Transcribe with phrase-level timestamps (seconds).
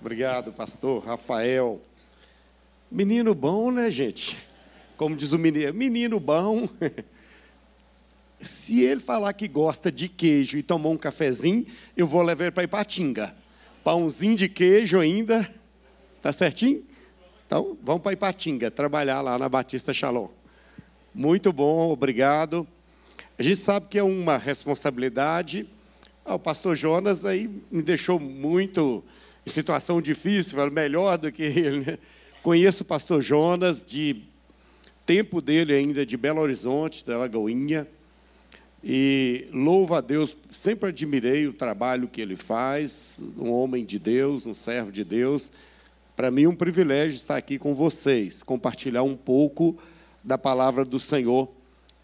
[0.00, 1.80] Obrigado, pastor Rafael.
[2.88, 4.38] Menino bom, né, gente?
[4.96, 6.68] Como diz o menino, menino bom.
[8.40, 11.66] Se ele falar que gosta de queijo e tomar um cafezinho,
[11.96, 13.34] eu vou levar ele para Ipatinga.
[13.82, 15.52] Pãozinho de queijo ainda.
[16.22, 16.84] Tá certinho?
[17.44, 20.28] Então, vamos para Ipatinga, trabalhar lá na Batista Shalom.
[21.12, 22.68] Muito bom, obrigado.
[23.36, 25.68] A gente sabe que é uma responsabilidade.
[26.24, 29.02] Ah, o pastor Jonas aí me deixou muito
[29.48, 31.80] situação difícil, melhor do que ele.
[31.80, 31.98] Né?
[32.42, 34.22] Conheço o pastor Jonas de
[35.04, 37.86] tempo dele ainda de Belo Horizonte, da Lagoinha.
[38.82, 44.46] E louvo a Deus, sempre admirei o trabalho que ele faz, um homem de Deus,
[44.46, 45.50] um servo de Deus.
[46.14, 49.76] Para mim, um privilégio estar aqui com vocês, compartilhar um pouco
[50.22, 51.50] da palavra do Senhor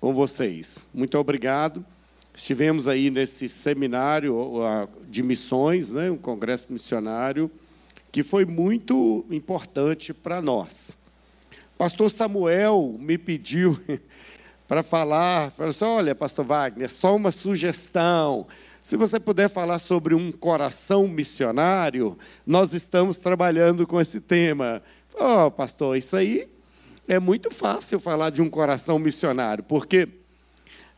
[0.00, 0.84] com vocês.
[0.92, 1.84] Muito obrigado.
[2.34, 4.37] Estivemos aí nesse seminário
[5.09, 7.48] de missões, né, um congresso missionário,
[8.11, 10.97] que foi muito importante para nós.
[11.78, 13.78] Pastor Samuel me pediu
[14.67, 18.47] para falar, falou assim, olha, pastor Wagner, só uma sugestão.
[18.83, 24.83] Se você puder falar sobre um coração missionário, nós estamos trabalhando com esse tema.
[25.14, 26.48] Oh, pastor, isso aí
[27.06, 30.08] é muito fácil falar de um coração missionário, porque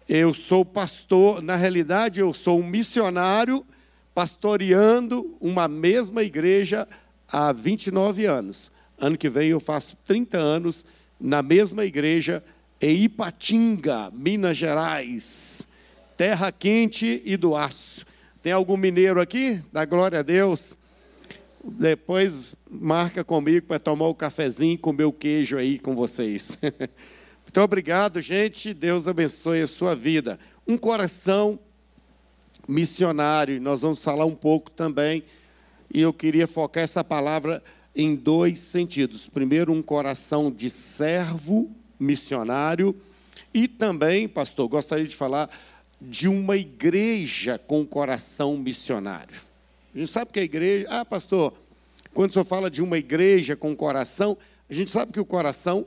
[0.09, 3.67] eu sou pastor, na realidade, eu sou um missionário
[4.15, 6.89] pastoreando uma mesma igreja
[7.29, 8.71] há 29 anos.
[8.99, 10.85] Ano que vem eu faço 30 anos
[11.21, 12.43] na mesma igreja
[12.81, 15.67] em Ipatinga, Minas Gerais.
[16.17, 18.07] Terra quente e do aço.
[18.43, 19.61] Tem algum mineiro aqui?
[19.73, 20.77] Dá glória a Deus.
[21.65, 26.57] Depois marca comigo para tomar o cafezinho e comer o queijo aí com vocês.
[27.47, 28.75] Muito obrigado, gente.
[28.75, 30.39] Deus abençoe a sua vida.
[30.67, 31.59] Um coração
[32.69, 33.61] missionário.
[33.61, 35.23] Nós vamos falar um pouco também.
[35.93, 37.63] E eu queria focar essa palavra
[37.95, 39.27] em dois sentidos.
[39.27, 42.95] Primeiro, um coração de servo missionário.
[43.55, 45.49] E também, pastor, gostaria de falar
[45.99, 49.41] de uma igreja com coração missionário.
[49.95, 50.87] A gente sabe que a igreja.
[50.91, 51.55] Ah, pastor,
[52.13, 54.37] quando o senhor fala de uma igreja com coração,
[54.69, 55.87] a gente sabe que o coração,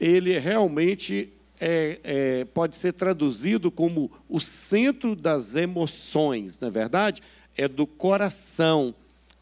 [0.00, 1.30] ele realmente
[1.60, 7.22] é, é, pode ser traduzido como o centro das emoções, não é verdade?
[7.56, 8.94] É do coração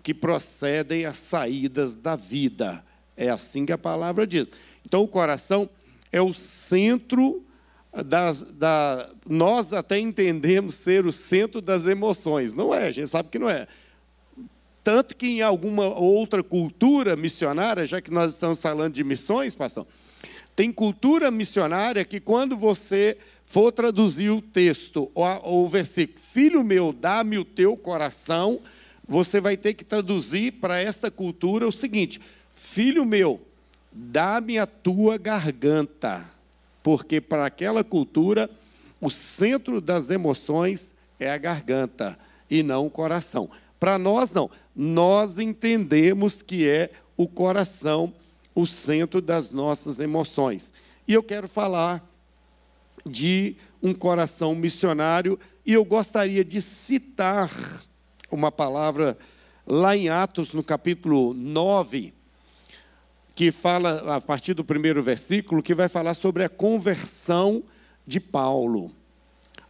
[0.02, 2.84] que procedem as saídas da vida.
[3.16, 4.48] É assim que a palavra diz.
[4.84, 5.68] Então, o coração
[6.10, 7.44] é o centro
[8.04, 9.10] das, da.
[9.28, 12.54] Nós até entendemos ser o centro das emoções.
[12.54, 13.68] Não é, a gente sabe que não é.
[14.82, 19.86] Tanto que em alguma outra cultura missionária, já que nós estamos falando de missões, pastor,
[20.58, 26.92] tem cultura missionária que quando você for traduzir o texto ou, o versículo, filho meu,
[26.92, 28.58] dá-me o teu coração,
[29.06, 32.20] você vai ter que traduzir para esta cultura o seguinte:
[32.52, 33.40] filho meu,
[33.92, 36.28] dá-me a tua garganta,
[36.82, 38.50] porque para aquela cultura
[39.00, 42.18] o centro das emoções é a garganta
[42.50, 43.48] e não o coração.
[43.78, 44.50] Para nós, não.
[44.74, 48.12] Nós entendemos que é o coração
[48.58, 50.72] o centro das nossas emoções.
[51.06, 52.04] E eu quero falar
[53.06, 57.52] de um coração missionário e eu gostaria de citar
[58.28, 59.16] uma palavra
[59.64, 62.12] lá em Atos, no capítulo 9,
[63.32, 67.62] que fala, a partir do primeiro versículo, que vai falar sobre a conversão
[68.04, 68.90] de Paulo.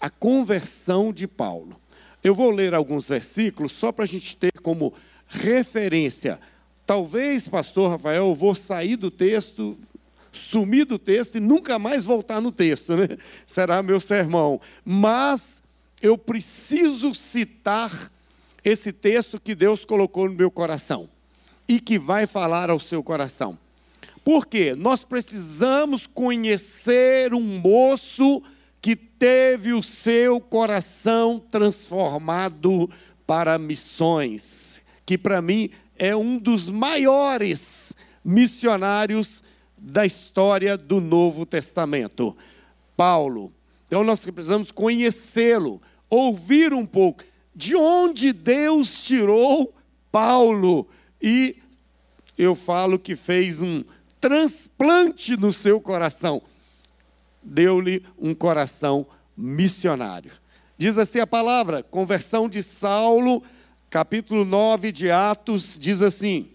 [0.00, 1.78] A conversão de Paulo.
[2.24, 4.94] Eu vou ler alguns versículos só para a gente ter como
[5.26, 6.40] referência.
[6.88, 9.76] Talvez, pastor Rafael, eu vou sair do texto,
[10.32, 13.08] sumir do texto e nunca mais voltar no texto, né?
[13.46, 14.58] Será meu sermão.
[14.86, 15.62] Mas
[16.00, 18.10] eu preciso citar
[18.64, 21.10] esse texto que Deus colocou no meu coração
[21.68, 23.58] e que vai falar ao seu coração.
[24.24, 24.74] Por quê?
[24.74, 28.42] Nós precisamos conhecer um moço
[28.80, 32.88] que teve o seu coração transformado
[33.26, 35.68] para missões, que para mim
[35.98, 37.92] é um dos maiores
[38.24, 39.42] missionários
[39.76, 42.36] da história do Novo Testamento,
[42.96, 43.52] Paulo.
[43.86, 47.24] Então nós precisamos conhecê-lo, ouvir um pouco
[47.54, 49.74] de onde Deus tirou
[50.12, 50.88] Paulo
[51.20, 51.56] e
[52.36, 53.82] eu falo que fez um
[54.20, 56.42] transplante no seu coração
[57.48, 59.06] deu-lhe um coração
[59.36, 60.32] missionário.
[60.76, 63.42] Diz assim a palavra, conversão de Saulo,
[63.90, 66.50] capítulo 9 de Atos, diz assim: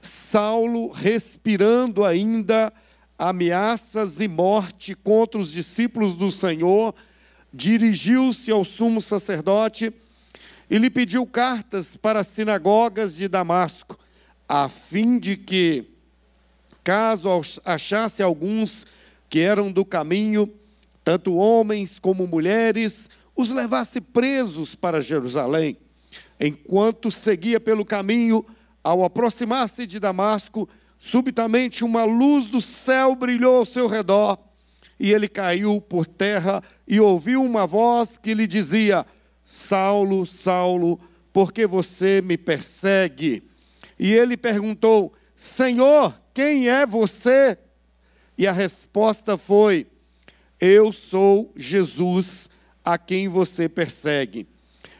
[0.00, 2.72] Saulo, respirando ainda
[3.18, 6.94] ameaças e morte contra os discípulos do Senhor,
[7.52, 9.92] dirigiu-se ao sumo sacerdote
[10.68, 13.98] e lhe pediu cartas para as sinagogas de Damasco,
[14.46, 15.84] a fim de que,
[16.84, 17.28] caso
[17.64, 18.84] achasse alguns
[19.30, 20.52] que eram do caminho,
[21.02, 25.78] tanto homens como mulheres, os levasse presos para Jerusalém.
[26.38, 28.44] Enquanto seguia pelo caminho,
[28.82, 30.68] ao aproximar-se de Damasco,
[30.98, 34.38] subitamente uma luz do céu brilhou ao seu redor,
[34.98, 39.04] e ele caiu por terra e ouviu uma voz que lhe dizia:
[39.44, 40.98] Saulo, Saulo,
[41.32, 43.42] por que você me persegue?
[43.98, 47.58] E ele perguntou: Senhor, quem é você?
[48.38, 49.86] E a resposta foi:
[50.60, 52.48] Eu sou Jesus,
[52.84, 54.46] a quem você persegue.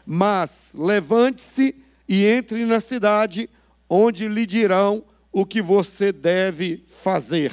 [0.06, 1.74] Mas levante-se
[2.08, 3.50] e entre na cidade,
[3.90, 7.52] onde lhe dirão o que você deve fazer.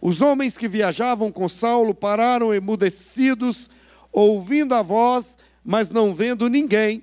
[0.00, 3.70] Os homens que viajavam com Saulo pararam emudecidos,
[4.12, 7.02] ouvindo a voz, mas não vendo ninguém.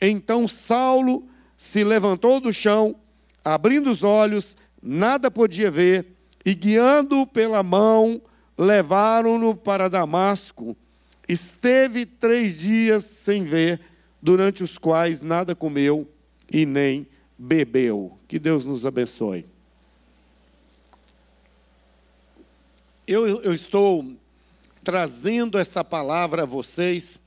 [0.00, 1.26] Então Saulo
[1.56, 2.94] se levantou do chão,
[3.44, 6.06] abrindo os olhos, nada podia ver,
[6.44, 8.20] e guiando-o pela mão,
[8.56, 10.76] levaram-no para Damasco.
[11.26, 13.80] Esteve três dias sem ver,
[14.24, 16.10] durante os quais nada comeu
[16.50, 17.06] e nem
[17.36, 18.18] bebeu.
[18.26, 19.44] Que Deus nos abençoe.
[23.06, 24.16] Eu, eu estou
[24.82, 27.20] trazendo essa palavra a vocês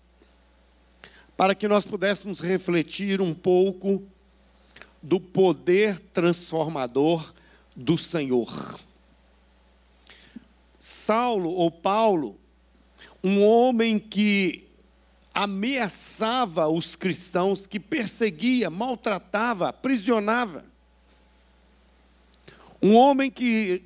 [1.37, 4.03] para que nós pudéssemos refletir um pouco
[4.99, 7.31] do poder transformador
[7.75, 8.79] do Senhor.
[10.79, 12.39] Saulo ou Paulo,
[13.23, 14.66] um homem que
[15.37, 20.65] ameaçava os cristãos, que perseguia, maltratava, aprisionava.
[22.81, 23.83] Um homem que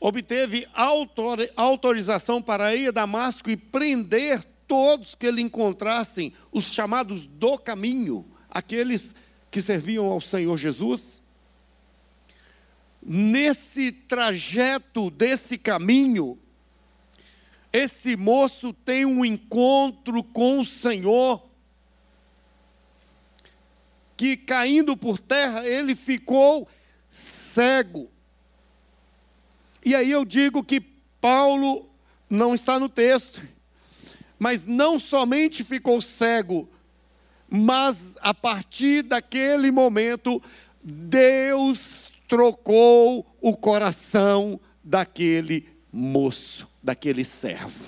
[0.00, 0.66] obteve
[1.54, 8.26] autorização para ir a Damasco e prender todos que ele encontrassem, os chamados do caminho,
[8.50, 9.14] aqueles
[9.48, 11.22] que serviam ao Senhor Jesus.
[13.00, 16.36] Nesse trajeto desse caminho,
[17.72, 21.48] esse moço tem um encontro com o Senhor,
[24.16, 26.68] que caindo por terra, ele ficou
[27.08, 28.10] cego.
[29.84, 30.80] E aí eu digo que
[31.20, 31.88] Paulo
[32.28, 33.40] não está no texto,
[34.38, 36.68] mas não somente ficou cego,
[37.48, 40.42] mas a partir daquele momento,
[40.82, 47.84] Deus trocou o coração daquele moço daquele servo.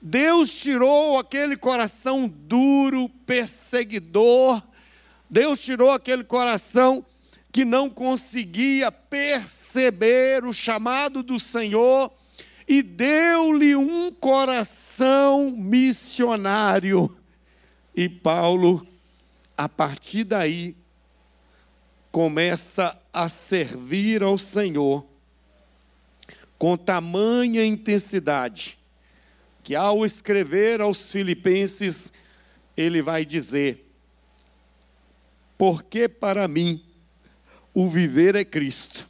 [0.00, 4.62] Deus tirou aquele coração duro, perseguidor,
[5.30, 7.04] Deus tirou aquele coração
[7.50, 12.12] que não conseguia perceber o chamado do Senhor
[12.68, 17.16] e deu-lhe um coração missionário.
[17.94, 18.86] E Paulo,
[19.56, 20.76] a partir daí,
[22.10, 25.04] começa a servir ao Senhor
[26.58, 28.78] com tamanha intensidade,
[29.62, 32.12] que ao escrever aos Filipenses,
[32.76, 33.90] ele vai dizer:
[35.56, 36.82] Porque para mim
[37.72, 39.08] o viver é Cristo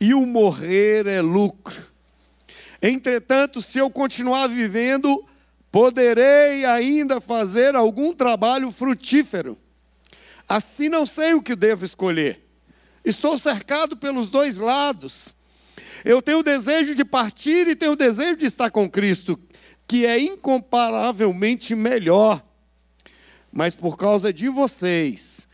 [0.00, 1.92] e o morrer é lucro.
[2.80, 5.24] Entretanto, se eu continuar vivendo,
[5.72, 9.58] poderei ainda fazer algum trabalho frutífero.
[10.48, 12.46] Assim não sei o que devo escolher.
[13.04, 15.33] Estou cercado pelos dois lados.
[16.04, 19.40] Eu tenho o desejo de partir e tenho o desejo de estar com Cristo,
[19.88, 22.44] que é incomparavelmente melhor.
[23.50, 25.48] Mas por causa de vocês,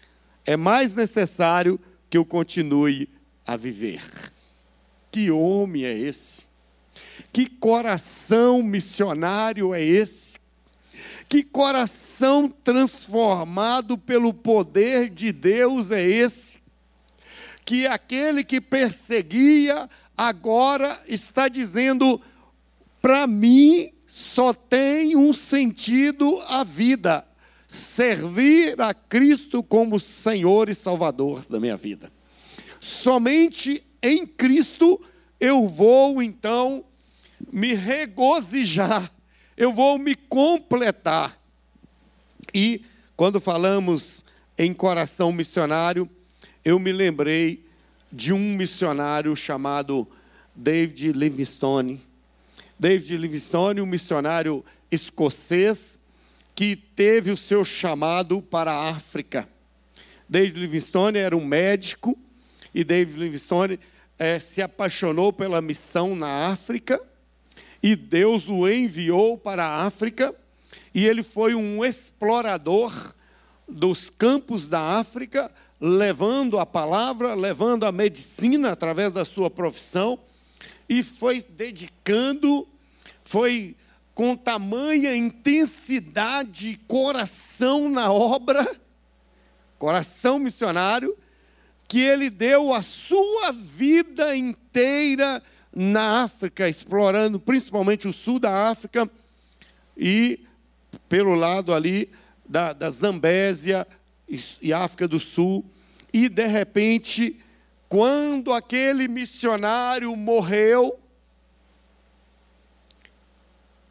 [0.45, 1.79] é mais necessário
[2.09, 3.09] que eu continue
[3.47, 4.03] a viver.
[5.13, 6.43] Que homem é esse?
[7.33, 10.41] Que coração missionário é esse?
[11.29, 16.59] Que coração transformado pelo poder de Deus é esse?
[17.65, 19.89] Que aquele que perseguia
[20.29, 22.21] agora está dizendo:
[23.01, 27.25] para mim só tem um sentido a vida,
[27.67, 32.13] servir a Cristo como Senhor e Salvador da minha vida.
[32.79, 35.01] Somente em Cristo
[35.39, 36.85] eu vou então
[37.51, 39.11] me regozijar,
[39.57, 41.39] eu vou me completar.
[42.53, 42.83] E
[43.17, 44.23] quando falamos
[44.59, 46.09] em coração missionário,
[46.63, 47.70] eu me lembrei
[48.13, 50.09] de um missionário chamado
[50.55, 52.01] David Livingstone.
[52.79, 55.99] David Livingstone, um missionário escocês
[56.55, 59.49] que teve o seu chamado para a África.
[60.29, 62.19] David Livingstone era um médico
[62.75, 63.79] e David Livingstone
[64.19, 67.01] é, se apaixonou pela missão na África
[67.83, 70.35] e Deus o enviou para a África
[70.95, 73.15] e ele foi um explorador
[73.69, 80.19] dos campos da África, levando a palavra, levando a medicina através da sua profissão,
[80.89, 82.69] e foi dedicando,
[83.23, 83.77] foi
[84.15, 88.79] com tamanha intensidade, coração na obra,
[89.79, 91.17] coração missionário,
[91.89, 95.43] que ele deu a sua vida inteira
[95.75, 99.11] na África, explorando principalmente o sul da África
[99.97, 100.41] e
[101.09, 102.11] pelo lado ali
[102.47, 103.87] da, da Zambésia
[104.61, 105.65] e África do Sul.
[106.13, 107.41] E de repente,
[107.89, 110.99] quando aquele missionário morreu,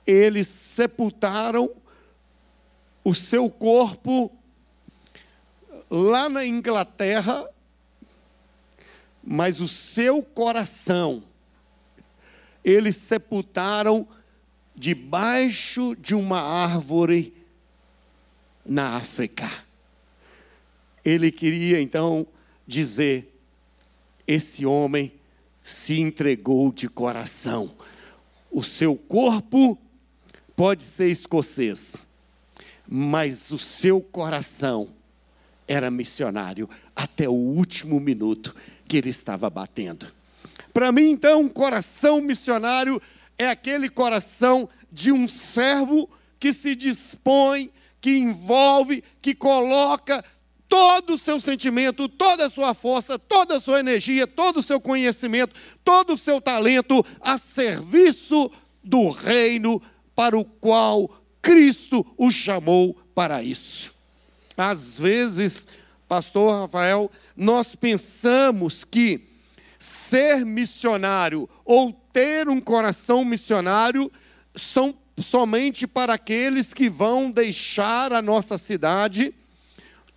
[0.05, 1.69] eles sepultaram
[3.03, 4.31] o seu corpo
[5.89, 7.48] lá na Inglaterra,
[9.24, 11.24] mas o seu coração
[12.63, 14.08] eles sepultaram
[14.75, 17.34] debaixo de uma árvore
[18.65, 19.50] na África.
[21.03, 22.27] Ele queria então
[22.68, 23.34] dizer:
[24.27, 25.12] esse homem
[25.63, 27.72] se entregou de coração.
[28.51, 29.77] O seu corpo
[30.56, 31.96] pode ser escocês,
[32.88, 34.89] mas o seu coração
[35.68, 38.56] era missionário até o último minuto
[38.88, 40.12] que ele estava batendo.
[40.74, 43.01] Para mim, então, um coração missionário
[43.38, 47.70] é aquele coração de um servo que se dispõe,
[48.01, 50.24] que envolve, que coloca
[50.70, 54.80] todo o seu sentimento, toda a sua força, toda a sua energia, todo o seu
[54.80, 58.52] conhecimento, todo o seu talento a serviço
[58.84, 59.82] do reino
[60.16, 61.10] para o qual
[61.42, 63.92] Cristo o chamou para isso.
[64.56, 65.66] Às vezes,
[66.08, 69.28] pastor Rafael, nós pensamos que
[69.80, 74.12] ser missionário ou ter um coração missionário
[74.54, 79.34] são somente para aqueles que vão deixar a nossa cidade,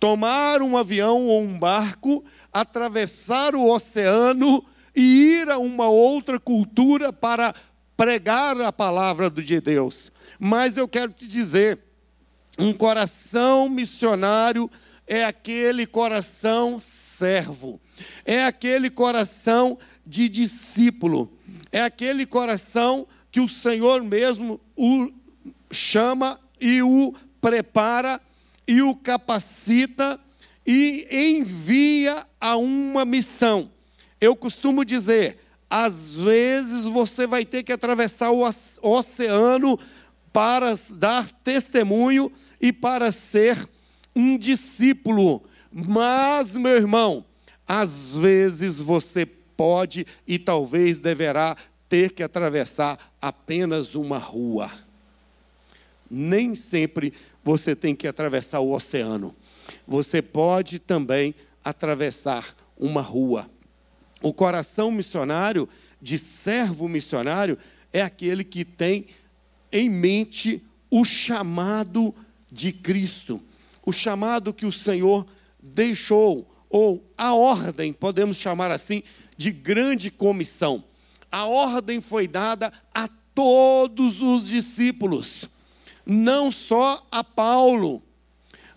[0.03, 4.61] tomar um avião ou um barco, atravessar o oceano
[4.93, 7.55] e ir a uma outra cultura para
[7.95, 10.11] pregar a palavra de Deus.
[10.37, 11.79] Mas eu quero te dizer,
[12.59, 14.69] um coração missionário
[15.07, 17.79] é aquele coração servo,
[18.25, 21.31] é aquele coração de discípulo,
[21.71, 25.09] é aquele coração que o Senhor mesmo o
[25.71, 28.19] chama e o prepara
[28.67, 30.19] e o capacita
[30.65, 33.69] e envia a uma missão.
[34.19, 35.39] Eu costumo dizer,
[35.69, 38.43] às vezes você vai ter que atravessar o
[38.81, 39.77] oceano
[40.31, 43.67] para dar testemunho e para ser
[44.15, 45.43] um discípulo.
[45.71, 47.25] Mas, meu irmão,
[47.67, 51.57] às vezes você pode e talvez deverá
[51.89, 54.71] ter que atravessar apenas uma rua.
[56.09, 57.13] Nem sempre
[57.43, 59.35] você tem que atravessar o oceano.
[59.85, 63.49] Você pode também atravessar uma rua.
[64.21, 65.67] O coração missionário,
[66.01, 67.57] de servo missionário,
[67.91, 69.07] é aquele que tem
[69.71, 72.13] em mente o chamado
[72.51, 73.41] de Cristo,
[73.85, 75.25] o chamado que o Senhor
[75.61, 79.03] deixou, ou a ordem, podemos chamar assim,
[79.35, 80.83] de grande comissão.
[81.31, 85.49] A ordem foi dada a todos os discípulos,
[86.05, 88.01] não só a Paulo,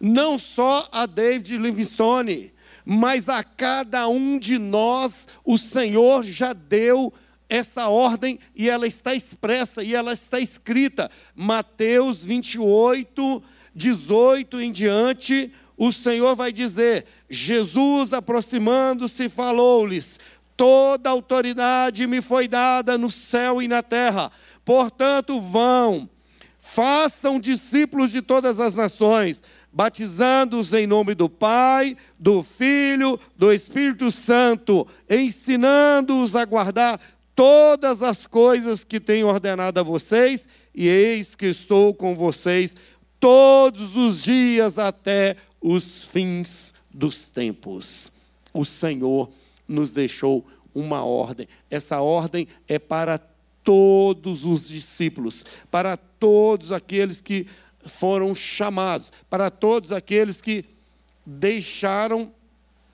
[0.01, 2.53] não só a David Livingstone,
[2.85, 7.13] mas a cada um de nós o Senhor já deu
[7.49, 11.11] essa ordem e ela está expressa e ela está escrita.
[11.35, 13.43] Mateus 28,
[13.75, 20.19] 18 em diante, o Senhor vai dizer: Jesus aproximando-se falou-lhes:
[20.57, 24.33] Toda autoridade me foi dada no céu e na terra.
[24.65, 26.09] Portanto, vão,
[26.75, 29.43] façam discípulos de todas as nações,
[29.73, 37.01] batizando-os em nome do Pai, do Filho, do Espírito Santo, ensinando-os a guardar
[37.35, 42.75] todas as coisas que tenho ordenado a vocês, e eis que estou com vocês
[43.21, 48.11] todos os dias até os fins dos tempos.
[48.53, 49.31] O Senhor
[49.67, 51.49] nos deixou uma ordem.
[51.71, 53.21] Essa ordem é para
[53.67, 57.49] todos os discípulos, para todos aqueles que
[57.85, 60.65] foram chamados, para todos aqueles que
[61.27, 62.33] deixaram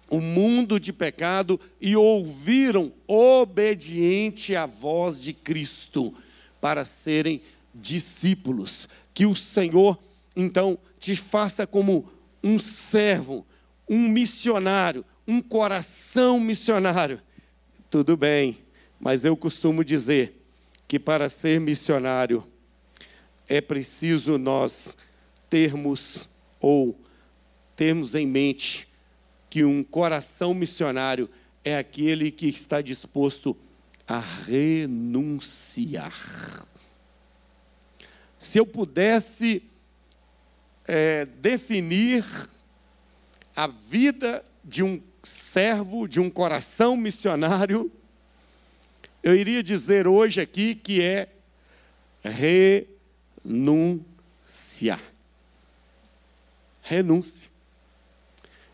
[0.09, 6.15] o mundo de pecado e ouviram obediente à voz de Cristo
[6.59, 7.43] para serem
[7.75, 8.89] discípulos.
[9.13, 9.99] Que o Senhor,
[10.35, 12.11] então, te faça como
[12.43, 13.47] um servo,
[13.87, 17.21] um missionário, um coração missionário.
[17.91, 18.59] Tudo bem,
[18.99, 20.42] mas eu costumo dizer
[20.87, 22.47] que para ser missionário
[23.49, 24.97] é preciso nós
[25.49, 26.29] termos
[26.61, 26.99] ou
[27.77, 28.89] termos em mente
[29.51, 31.29] que um coração missionário
[31.65, 33.57] é aquele que está disposto
[34.07, 36.15] a renunciar.
[38.39, 39.63] Se eu pudesse
[40.87, 42.25] é, definir
[43.55, 47.93] a vida de um servo, de um coração missionário,
[49.23, 51.29] eu iria dizer hoje aqui que é
[53.45, 54.03] renunciar.
[56.83, 57.51] Renúncia.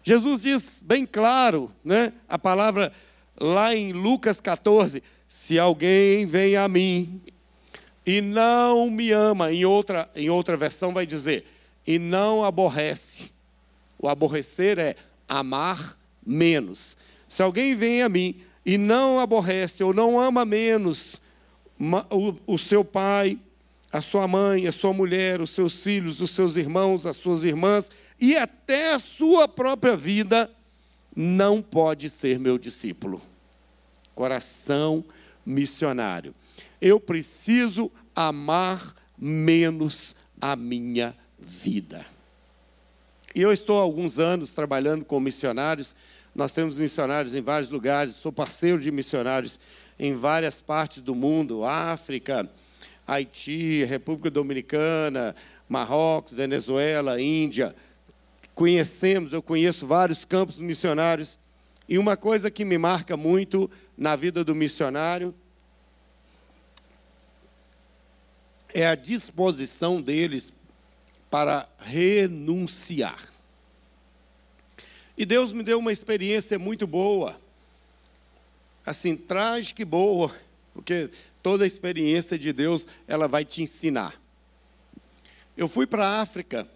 [0.03, 2.13] Jesus diz bem claro, né?
[2.27, 2.93] A palavra
[3.39, 7.21] lá em Lucas 14: se alguém vem a mim
[8.07, 11.45] e não me ama, em outra, em outra versão vai dizer,
[11.87, 13.31] e não aborrece.
[13.99, 14.95] O aborrecer é
[15.29, 16.97] amar menos.
[17.29, 21.23] Se alguém vem a mim e não aborrece ou não ama menos
[22.47, 23.39] o, seu pai,
[23.91, 27.91] a sua mãe, a sua mulher, os seus filhos, os seus irmãos, as suas irmãs
[28.21, 30.51] e até a sua própria vida,
[31.17, 33.23] não pode ser meu discípulo.
[34.15, 35.03] Coração
[35.47, 36.35] missionário.
[36.79, 42.05] Eu preciso amar menos a minha vida.
[43.35, 45.97] E eu estou há alguns anos trabalhando com missionários.
[46.39, 49.59] Nós temos missionários em vários lugares, sou parceiro de missionários
[49.99, 52.49] em várias partes do mundo África,
[53.05, 55.35] Haiti, República Dominicana,
[55.69, 57.75] Marrocos, Venezuela, Índia.
[58.55, 61.41] Conhecemos, eu conheço vários campos missionários.
[61.89, 65.35] E uma coisa que me marca muito na vida do missionário
[68.73, 70.53] é a disposição deles
[71.29, 73.38] para renunciar.
[75.19, 77.37] E Deus me deu uma experiência muito boa,
[78.87, 80.33] assim, trágica e boa,
[80.73, 81.11] porque
[81.43, 84.15] toda a experiência de Deus, ela vai te ensinar.
[85.57, 86.69] Eu fui para a África,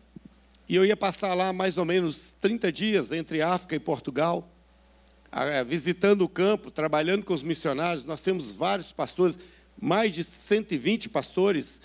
[0.69, 4.51] e eu ia passar lá mais ou menos 30 dias entre África e Portugal,
[5.65, 8.05] visitando o campo, trabalhando com os missionários.
[8.05, 9.39] Nós temos vários pastores,
[9.81, 11.81] mais de 120 pastores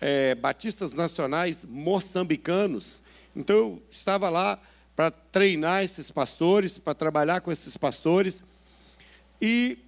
[0.00, 3.02] é, batistas nacionais moçambicanos.
[3.36, 4.58] Então eu estava lá
[4.98, 8.42] para treinar esses pastores, para trabalhar com esses pastores.
[9.40, 9.78] E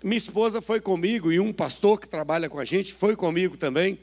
[0.00, 3.98] minha esposa foi comigo, e um pastor que trabalha com a gente foi comigo também.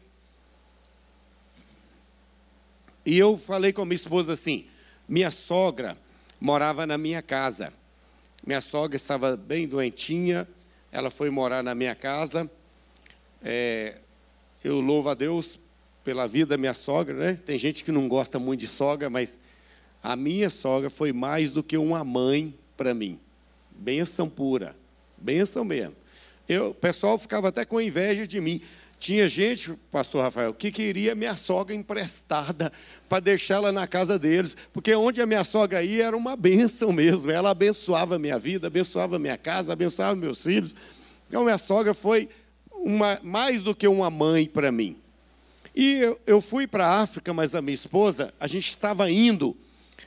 [3.06, 4.66] E eu falei com a minha esposa assim:
[5.08, 5.98] minha sogra
[6.38, 7.72] morava na minha casa.
[8.46, 10.46] Minha sogra estava bem doentinha,
[10.92, 12.52] ela foi morar na minha casa.
[13.42, 14.00] É,
[14.62, 15.58] eu louvo a Deus
[16.04, 17.40] pela vida da minha sogra, né?
[17.46, 19.40] Tem gente que não gosta muito de sogra, mas
[20.04, 23.20] a minha sogra foi mais do que uma mãe para mim.
[23.72, 24.76] Benção pura,
[25.18, 25.96] benção mesmo.
[26.48, 28.62] Eu, o pessoal ficava até com inveja de mim.
[29.00, 32.72] Tinha gente, pastor Rafael, que queria minha sogra emprestada
[33.10, 37.32] para deixá-la na casa deles, porque onde a minha sogra ia era uma benção mesmo.
[37.32, 40.76] Ela abençoava minha vida, abençoava minha casa, abençoava meus filhos.
[41.28, 42.30] Então, minha sogra foi
[42.72, 44.96] uma, mais do que uma mãe para mim.
[45.76, 49.58] E eu, eu fui para a África, mas a minha esposa, a gente estava indo.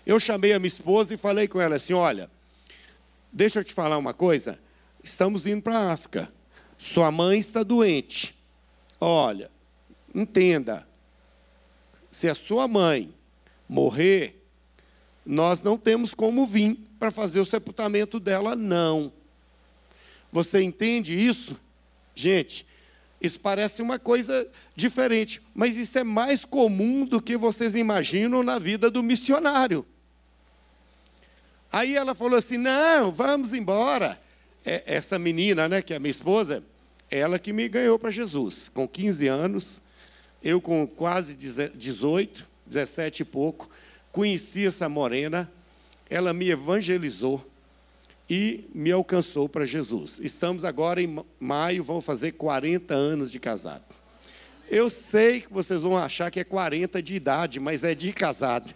[0.06, 2.30] Eu chamei a minha esposa e falei com ela assim: olha,
[3.32, 4.58] deixa eu te falar uma coisa.
[5.02, 6.32] Estamos indo para a África.
[6.78, 8.34] Sua mãe está doente.
[9.00, 9.50] Olha,
[10.14, 10.86] entenda.
[12.10, 13.14] Se a sua mãe
[13.68, 14.42] morrer,
[15.24, 19.12] nós não temos como vir para fazer o sepultamento dela, não.
[20.30, 21.58] Você entende isso?
[22.14, 22.66] Gente,
[23.20, 28.58] isso parece uma coisa diferente, mas isso é mais comum do que vocês imaginam na
[28.58, 29.84] vida do missionário.
[31.74, 34.16] Aí ela falou assim: não, vamos embora.
[34.64, 36.62] É, essa menina, né, que é minha esposa,
[37.10, 39.82] ela que me ganhou para Jesus, com 15 anos,
[40.40, 43.68] eu com quase 18, 17 e pouco,
[44.12, 45.50] conheci essa morena,
[46.08, 47.44] ela me evangelizou
[48.30, 50.20] e me alcançou para Jesus.
[50.22, 53.84] Estamos agora em maio, vamos fazer 40 anos de casado.
[54.70, 58.72] Eu sei que vocês vão achar que é 40 de idade, mas é de casado.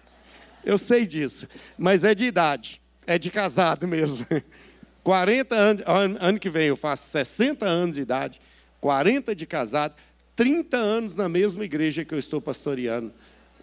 [0.64, 4.26] Eu sei disso, mas é de idade, é de casado mesmo.
[5.02, 5.82] 40 anos,
[6.20, 8.38] ano que vem eu faço 60 anos de idade,
[8.78, 9.94] 40 de casado,
[10.36, 13.10] 30 anos na mesma igreja que eu estou pastoreando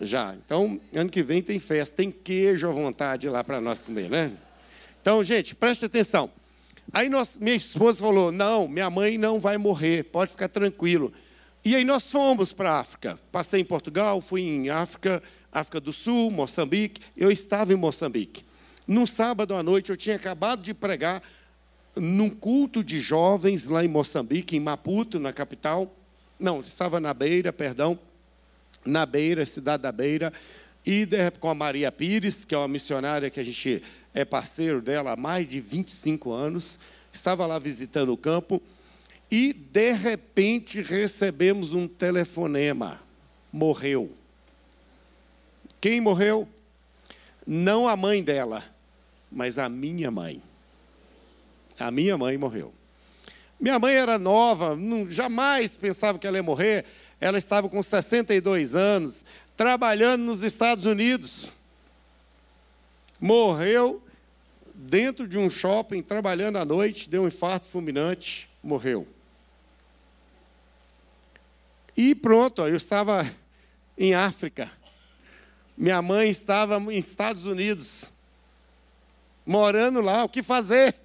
[0.01, 0.35] já.
[0.43, 4.31] Então, ano que vem tem festa, tem queijo à vontade lá para nós comer, né?
[4.99, 6.31] Então, gente, preste atenção.
[6.91, 11.13] Aí nós, minha esposa falou: não, minha mãe não vai morrer, pode ficar tranquilo.
[11.63, 13.19] E aí nós fomos para a África.
[13.31, 17.01] Passei em Portugal, fui em África, África do Sul, Moçambique.
[17.15, 18.43] Eu estava em Moçambique.
[18.87, 21.21] Num sábado à noite, eu tinha acabado de pregar
[21.95, 25.91] num culto de jovens lá em Moçambique, em Maputo, na capital.
[26.39, 27.97] Não, estava na Beira, perdão.
[28.85, 30.31] Na Beira, cidade da Beira.
[30.85, 31.07] E
[31.39, 33.81] com a Maria Pires, que é uma missionária que a gente
[34.13, 36.77] é parceiro dela há mais de 25 anos,
[37.11, 38.61] estava lá visitando o campo
[39.31, 42.99] e de repente recebemos um telefonema.
[43.51, 44.11] Morreu.
[45.81, 46.47] Quem morreu?
[47.45, 48.63] Não a mãe dela,
[49.31, 50.41] mas a minha mãe.
[51.79, 52.73] A minha mãe morreu.
[53.59, 56.85] Minha mãe era nova, não, jamais pensava que ela ia morrer.
[57.19, 59.23] Ela estava com 62 anos,
[59.55, 61.51] trabalhando nos Estados Unidos.
[63.19, 64.03] Morreu
[64.73, 69.07] dentro de um shopping, trabalhando à noite, deu um infarto fulminante, morreu.
[71.95, 73.25] E pronto, eu estava
[73.97, 74.69] em África.
[75.77, 78.11] Minha mãe estava em Estados Unidos,
[79.45, 80.23] morando lá.
[80.23, 80.95] O que fazer?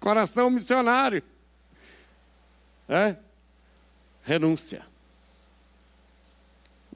[0.00, 1.22] Coração missionário.
[2.88, 3.16] É?
[4.22, 4.86] Renúncia.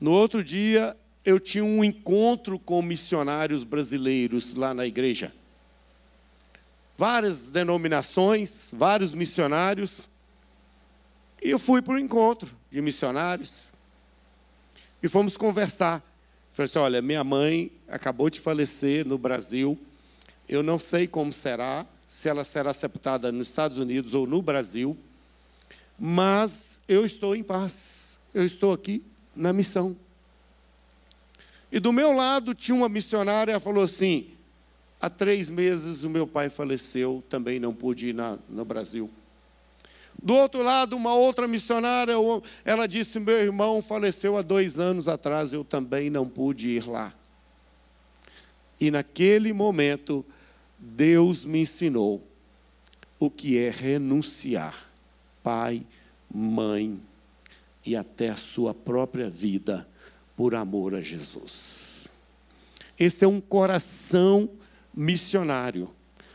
[0.00, 5.32] No outro dia, eu tinha um encontro com missionários brasileiros lá na igreja.
[6.96, 10.08] Várias denominações, vários missionários.
[11.42, 13.64] E eu fui para o encontro de missionários.
[15.02, 16.02] E fomos conversar.
[16.52, 19.78] Falei assim: olha, minha mãe acabou de falecer no Brasil.
[20.48, 24.96] Eu não sei como será, se ela será sepultada nos Estados Unidos ou no Brasil.
[25.98, 28.18] Mas eu estou em paz.
[28.34, 29.96] Eu estou aqui na missão.
[31.70, 34.28] E do meu lado tinha uma missionária, ela falou assim:
[35.00, 39.08] há três meses o meu pai faleceu, também não pude ir na, no Brasil.
[40.22, 42.14] Do outro lado, uma outra missionária,
[42.64, 47.14] ela disse: Meu irmão faleceu há dois anos atrás, eu também não pude ir lá.
[48.80, 50.24] E naquele momento,
[50.78, 52.26] Deus me ensinou
[53.18, 54.90] o que é renunciar,
[55.42, 55.86] pai,
[56.32, 56.98] mãe,
[57.84, 59.86] e até a sua própria vida
[60.34, 62.08] por amor a Jesus.
[62.98, 64.48] Esse é um coração
[64.94, 65.90] missionário.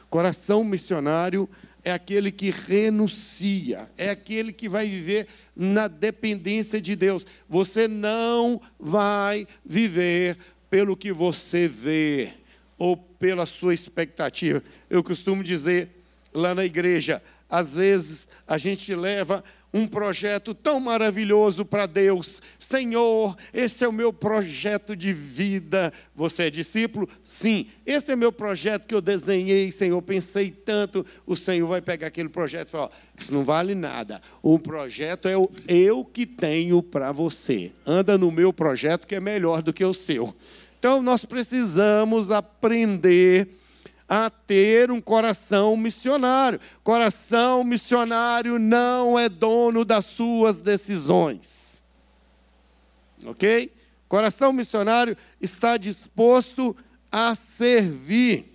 [0.09, 1.49] Coração missionário
[1.83, 7.25] é aquele que renuncia, é aquele que vai viver na dependência de Deus.
[7.47, 10.37] Você não vai viver
[10.75, 12.33] pelo que você vê
[12.77, 14.61] ou pela sua expectativa.
[14.89, 15.87] Eu costumo dizer
[16.33, 19.41] lá na igreja, às vezes a gente leva
[19.73, 22.41] um projeto tão maravilhoso para Deus.
[22.59, 25.93] Senhor, esse é o meu projeto de vida.
[26.13, 27.07] Você é discípulo?
[27.23, 27.67] Sim.
[27.85, 30.01] Esse é meu projeto que eu desenhei, Senhor.
[30.01, 31.05] Pensei tanto.
[31.25, 34.21] O Senhor vai pegar aquele projeto e falar: Isso não vale nada.
[34.41, 37.71] O projeto é o eu que tenho para você.
[37.85, 40.35] Anda no meu projeto que é melhor do que o seu.
[40.85, 43.47] Então nós precisamos aprender
[44.07, 46.59] a ter um coração missionário.
[46.83, 51.81] Coração missionário não é dono das suas decisões.
[53.25, 53.71] Ok?
[54.07, 56.77] Coração missionário está disposto
[57.11, 58.45] a servir,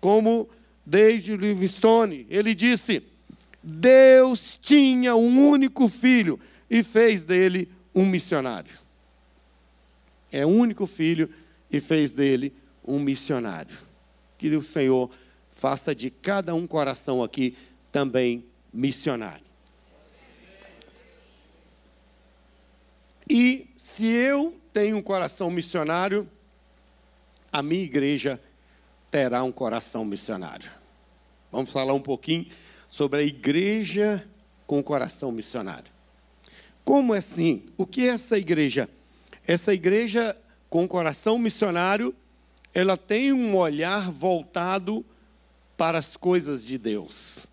[0.00, 0.48] como
[0.86, 3.02] David Livingstone, ele disse:
[3.62, 8.72] Deus tinha um único filho e fez dele um missionário.
[10.32, 11.28] É um único filho
[11.70, 12.54] e fez dele
[12.84, 13.88] um missionário
[14.38, 15.10] que o Senhor
[15.50, 17.56] faça de cada um coração aqui
[17.90, 19.44] também missionário.
[23.28, 26.30] E se eu tenho um coração missionário,
[27.52, 28.40] a minha igreja
[29.10, 30.70] terá um coração missionário.
[31.50, 32.46] Vamos falar um pouquinho
[32.88, 34.26] sobre a igreja
[34.66, 35.90] com coração missionário.
[36.84, 37.66] Como assim?
[37.76, 38.88] O que é essa igreja?
[39.46, 40.36] Essa igreja
[40.68, 42.14] com coração missionário
[42.74, 45.04] ela tem um olhar voltado
[45.76, 47.46] para as coisas de Deus.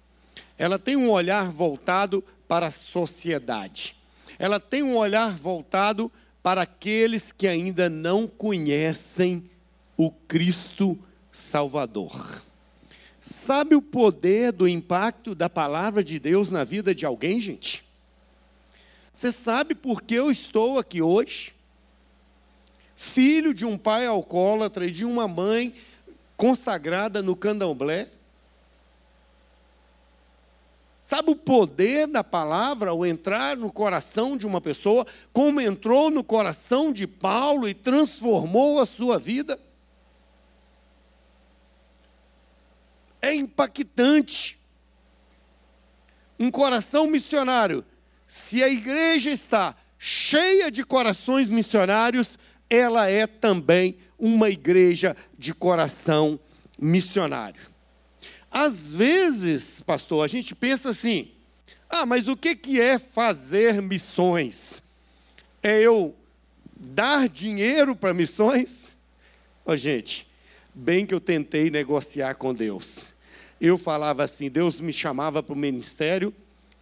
[0.58, 3.96] Ela tem um olhar voltado para a sociedade.
[4.38, 6.12] Ela tem um olhar voltado
[6.44, 9.50] para aqueles que ainda não conhecem
[9.98, 10.98] o Cristo
[11.32, 12.44] Salvador.
[13.20, 17.84] Sabe o poder do impacto da palavra de Deus na vida de alguém, gente?
[19.16, 21.55] Você sabe por que eu estou aqui hoje?
[22.96, 25.76] Filho de um pai alcoólatra e de uma mãe
[26.38, 28.10] consagrada no candomblé.
[31.04, 36.24] Sabe o poder da palavra ao entrar no coração de uma pessoa, como entrou no
[36.24, 39.60] coração de Paulo e transformou a sua vida?
[43.22, 44.60] É impactante.
[46.40, 47.86] Um coração missionário.
[48.26, 56.40] Se a igreja está cheia de corações missionários, ela é também uma igreja de coração
[56.80, 57.62] missionário.
[58.50, 61.32] Às vezes, pastor, a gente pensa assim:
[61.90, 64.82] ah, mas o que é fazer missões?
[65.62, 66.16] É eu
[66.76, 68.90] dar dinheiro para missões?
[69.66, 70.28] Ó, gente,
[70.74, 73.14] bem que eu tentei negociar com Deus.
[73.60, 76.34] Eu falava assim, Deus me chamava para o ministério,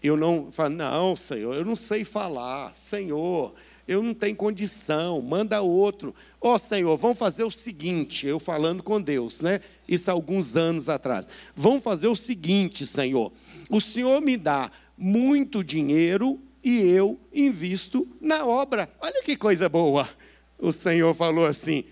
[0.01, 3.53] eu não não, Senhor, eu não sei falar, Senhor,
[3.87, 6.15] eu não tenho condição, manda outro.
[6.39, 9.61] Ó oh, Senhor, vamos fazer o seguinte, eu falando com Deus, né?
[9.87, 11.27] Isso há alguns anos atrás.
[11.55, 13.31] Vamos fazer o seguinte, Senhor.
[13.69, 18.89] O Senhor me dá muito dinheiro e eu invisto na obra.
[19.01, 20.07] Olha que coisa boa.
[20.57, 21.83] O Senhor falou assim: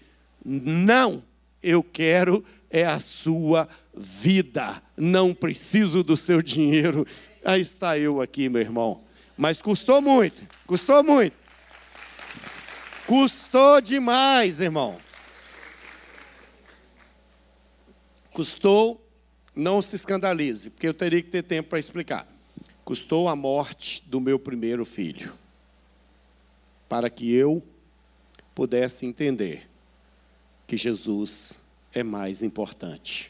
[0.44, 1.24] não,
[1.62, 7.06] eu quero é a sua vida, não preciso do seu dinheiro.
[7.44, 9.02] Aí está eu aqui, meu irmão.
[9.38, 11.41] Mas custou muito, custou muito.
[13.12, 14.98] Custou demais, irmão.
[18.32, 19.06] Custou,
[19.54, 22.26] não se escandalize, porque eu teria que ter tempo para explicar.
[22.86, 25.38] Custou a morte do meu primeiro filho,
[26.88, 27.62] para que eu
[28.56, 29.70] pudesse entender
[30.66, 31.60] que Jesus
[31.94, 33.30] é mais importante.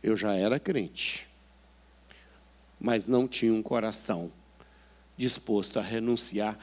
[0.00, 1.26] Eu já era crente,
[2.78, 4.30] mas não tinha um coração
[5.16, 6.56] disposto a renunciar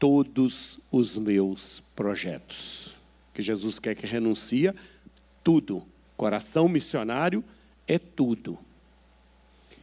[0.00, 2.96] todos os meus projetos.
[3.34, 4.74] Que Jesus quer que renuncia
[5.44, 5.84] tudo.
[6.16, 7.44] Coração missionário
[7.86, 8.58] é tudo.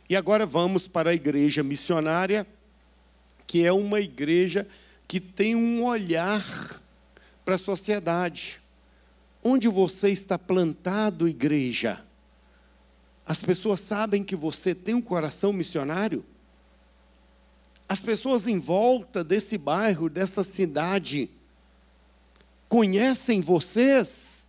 [0.09, 2.47] E agora vamos para a igreja missionária,
[3.45, 4.67] que é uma igreja
[5.07, 6.81] que tem um olhar
[7.45, 8.59] para a sociedade.
[9.43, 12.01] Onde você está plantado, igreja?
[13.25, 16.25] As pessoas sabem que você tem um coração missionário?
[17.89, 21.29] As pessoas em volta desse bairro, dessa cidade,
[22.67, 24.43] conhecem vocês?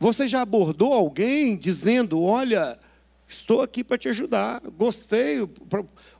[0.00, 2.78] Você já abordou alguém dizendo: Olha,
[3.28, 5.40] estou aqui para te ajudar, gostei,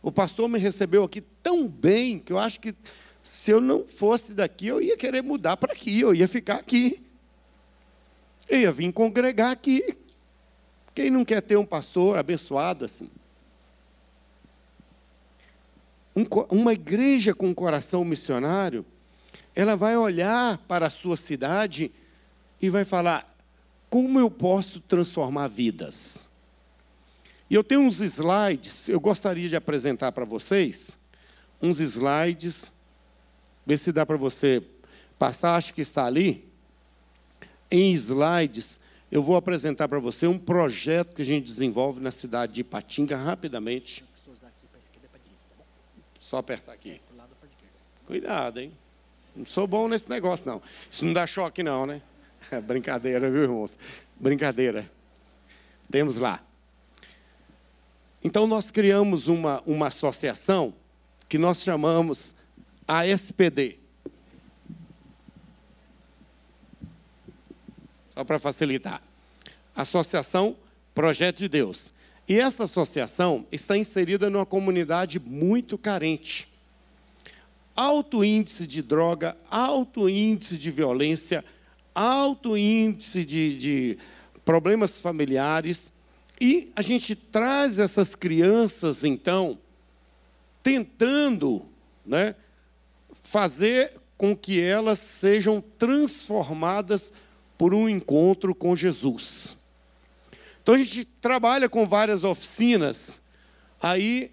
[0.01, 2.75] o pastor me recebeu aqui tão bem que eu acho que
[3.22, 7.03] se eu não fosse daqui, eu ia querer mudar para aqui, eu ia ficar aqui.
[8.48, 9.96] Eu ia vir congregar aqui.
[10.94, 13.09] Quem não quer ter um pastor abençoado assim?
[16.14, 18.85] Um, uma igreja com um coração missionário,
[19.55, 21.90] ela vai olhar para a sua cidade
[22.61, 23.29] e vai falar:
[23.88, 26.29] como eu posso transformar vidas?
[27.51, 30.98] E eu tenho uns slides, eu gostaria de apresentar para vocês,
[31.61, 32.72] uns slides,
[33.66, 34.62] ver se dá para você
[35.18, 36.51] passar, acho que está ali.
[37.70, 42.55] Em slides, eu vou apresentar para você um projeto que a gente desenvolve na cidade
[42.55, 44.03] de Ipatinga, rapidamente.
[46.33, 46.99] Só apertar aqui.
[48.07, 48.73] Cuidado, hein?
[49.37, 50.62] Não sou bom nesse negócio, não.
[50.90, 52.01] Isso não dá choque, não, né?
[52.64, 53.77] Brincadeira, viu, irmãos?
[54.18, 54.90] Brincadeira.
[55.90, 56.42] Temos lá.
[58.25, 60.73] Então, nós criamos uma, uma associação
[61.29, 62.35] que nós chamamos
[62.88, 63.79] ASPD.
[68.14, 69.03] Só para facilitar.
[69.77, 70.57] Associação
[70.95, 71.92] Projeto de Deus.
[72.28, 76.48] E essa associação está inserida numa comunidade muito carente.
[77.74, 81.44] Alto índice de droga, alto índice de violência,
[81.94, 83.98] alto índice de, de
[84.44, 85.92] problemas familiares.
[86.40, 89.58] E a gente traz essas crianças, então,
[90.62, 91.64] tentando
[92.04, 92.35] né,
[93.22, 97.12] fazer com que elas sejam transformadas
[97.58, 99.56] por um encontro com Jesus.
[100.62, 103.20] Então a gente trabalha com várias oficinas.
[103.81, 104.31] Aí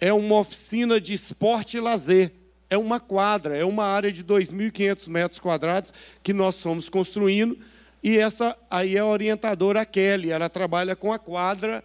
[0.00, 2.32] é uma oficina de esporte e lazer.
[2.70, 7.58] É uma quadra, é uma área de 2.500 metros quadrados que nós estamos construindo.
[8.02, 11.82] E essa aí é a orientadora Kelly, ela trabalha com a quadra.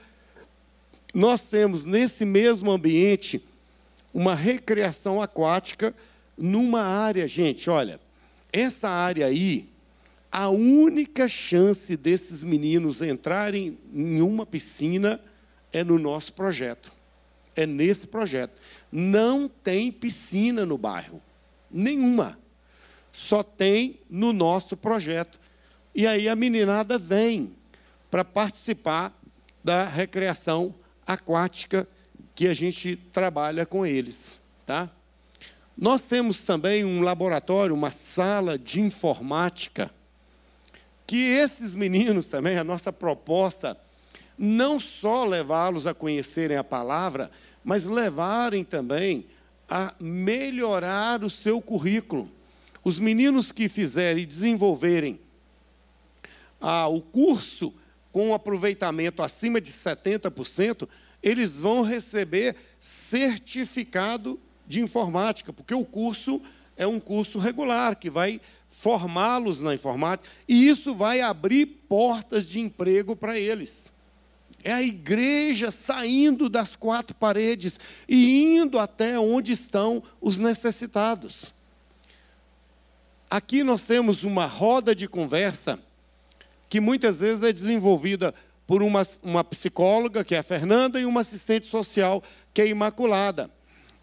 [1.14, 3.42] Nós temos nesse mesmo ambiente
[4.14, 5.94] uma recreação aquática
[6.38, 8.00] numa área, gente, olha,
[8.52, 9.73] essa área aí
[10.36, 15.22] a única chance desses meninos entrarem em uma piscina
[15.72, 16.92] é no nosso projeto.
[17.56, 18.60] É nesse projeto.
[18.92, 21.22] Não tem piscina no bairro.
[21.70, 22.40] Nenhuma.
[23.12, 25.40] Só tem no nosso projeto.
[25.94, 27.54] E aí a meninada vem
[28.10, 29.14] para participar
[29.64, 30.74] da recreação
[31.06, 31.88] aquática
[32.34, 34.90] que a gente trabalha com eles, tá?
[35.78, 39.92] Nós temos também um laboratório, uma sala de informática
[41.06, 43.78] que esses meninos também, a nossa proposta,
[44.38, 47.30] não só levá-los a conhecerem a palavra,
[47.64, 49.26] mas levarem também
[49.70, 52.30] a melhorar o seu currículo.
[52.84, 55.20] Os meninos que fizerem e desenvolverem
[56.60, 57.74] ah, o curso
[58.12, 60.88] com aproveitamento acima de 70%,
[61.22, 66.42] eles vão receber certificado de informática, porque o curso
[66.78, 68.40] é um curso regular que vai
[68.74, 73.94] formá-los na informática, e isso vai abrir portas de emprego para eles.
[74.64, 81.54] É a igreja saindo das quatro paredes e indo até onde estão os necessitados.
[83.30, 85.80] Aqui nós temos uma roda de conversa
[86.70, 88.34] que muitas vezes é desenvolvida
[88.66, 93.50] por uma, uma psicóloga, que é a Fernanda, e uma assistente social, que é Imaculada.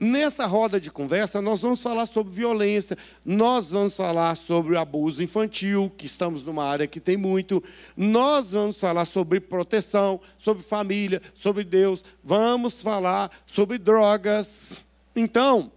[0.02, 5.92] Nessa roda de conversa, nós vamos falar sobre violência, nós vamos falar sobre abuso infantil,
[5.98, 7.62] que estamos numa área que tem muito,
[7.94, 14.80] nós vamos falar sobre proteção, sobre família, sobre Deus, vamos falar sobre drogas.
[15.14, 15.70] Então,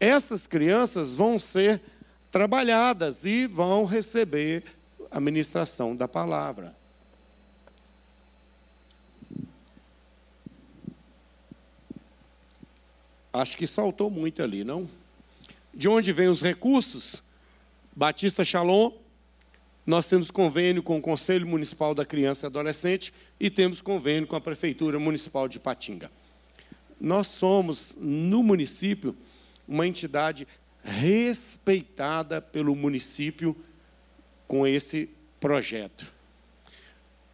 [0.00, 1.80] essas crianças vão ser
[2.28, 4.64] trabalhadas e vão receber
[5.12, 6.79] a ministração da palavra.
[13.32, 14.88] Acho que saltou muito ali, não?
[15.72, 17.22] De onde vêm os recursos?
[17.94, 18.92] Batista Shalom,
[19.86, 24.36] nós temos convênio com o Conselho Municipal da Criança e Adolescente e temos convênio com
[24.36, 26.10] a Prefeitura Municipal de Patinga.
[27.00, 29.16] Nós somos, no município,
[29.66, 30.46] uma entidade
[30.82, 33.56] respeitada pelo município
[34.46, 36.06] com esse projeto.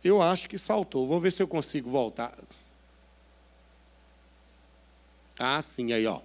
[0.04, 1.06] Eu acho que saltou.
[1.06, 2.37] Vou ver se eu consigo voltar.
[5.38, 6.20] Ah, sim, aí, ó.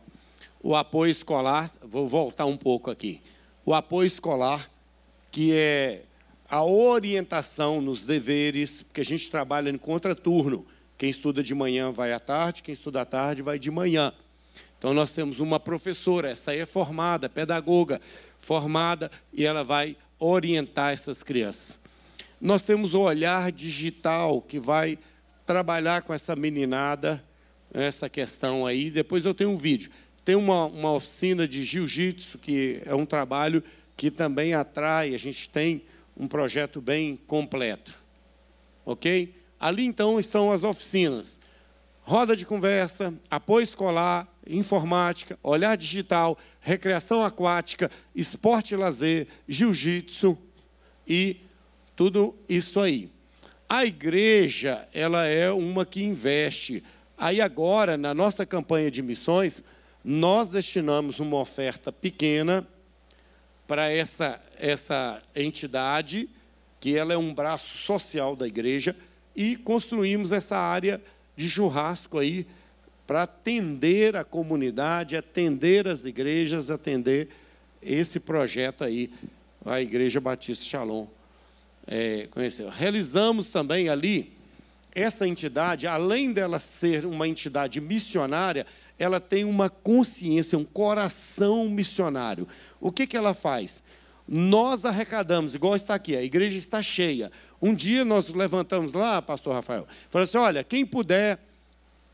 [0.63, 3.21] O apoio escolar, vou voltar um pouco aqui.
[3.65, 4.69] O apoio escolar,
[5.31, 6.03] que é
[6.49, 10.65] a orientação nos deveres, porque a gente trabalha em contraturno.
[10.97, 14.13] Quem estuda de manhã vai à tarde, quem estuda à tarde vai de manhã.
[14.77, 18.01] Então nós temos uma professora, essa aí é formada, pedagoga,
[18.39, 21.79] formada, e ela vai orientar essas crianças.
[22.39, 24.97] Nós temos o olhar digital que vai
[25.45, 27.23] trabalhar com essa meninada
[27.73, 28.89] essa questão aí.
[28.89, 29.91] Depois eu tenho um vídeo.
[30.23, 33.63] Tem uma, uma oficina de jiu-jitsu, que é um trabalho
[33.97, 35.83] que também atrai, a gente tem
[36.17, 37.93] um projeto bem completo.
[38.85, 39.33] Ok?
[39.59, 41.39] Ali então estão as oficinas.
[42.01, 50.37] Roda de conversa, apoio escolar, informática, olhar digital, recreação aquática, esporte e lazer, jiu-jitsu
[51.07, 51.37] e
[51.95, 53.09] tudo isso aí.
[53.69, 56.83] A igreja, ela é uma que investe
[57.21, 59.61] Aí agora, na nossa campanha de missões,
[60.03, 62.67] nós destinamos uma oferta pequena
[63.67, 66.27] para essa, essa entidade,
[66.79, 68.95] que ela é um braço social da igreja,
[69.35, 70.99] e construímos essa área
[71.37, 72.47] de churrasco aí
[73.05, 77.29] para atender a comunidade, atender as igrejas, atender
[77.83, 79.11] esse projeto aí,
[79.63, 81.05] a Igreja Batista Shalom.
[81.85, 82.67] É, conheceu.
[82.67, 84.40] Realizamos também ali
[84.93, 88.65] essa entidade, além dela ser uma entidade missionária,
[88.99, 92.47] ela tem uma consciência, um coração missionário.
[92.79, 93.81] O que, que ela faz?
[94.27, 97.31] Nós arrecadamos, igual está aqui, a igreja está cheia.
[97.61, 101.39] Um dia nós levantamos lá, pastor Rafael, falou assim: olha, quem puder,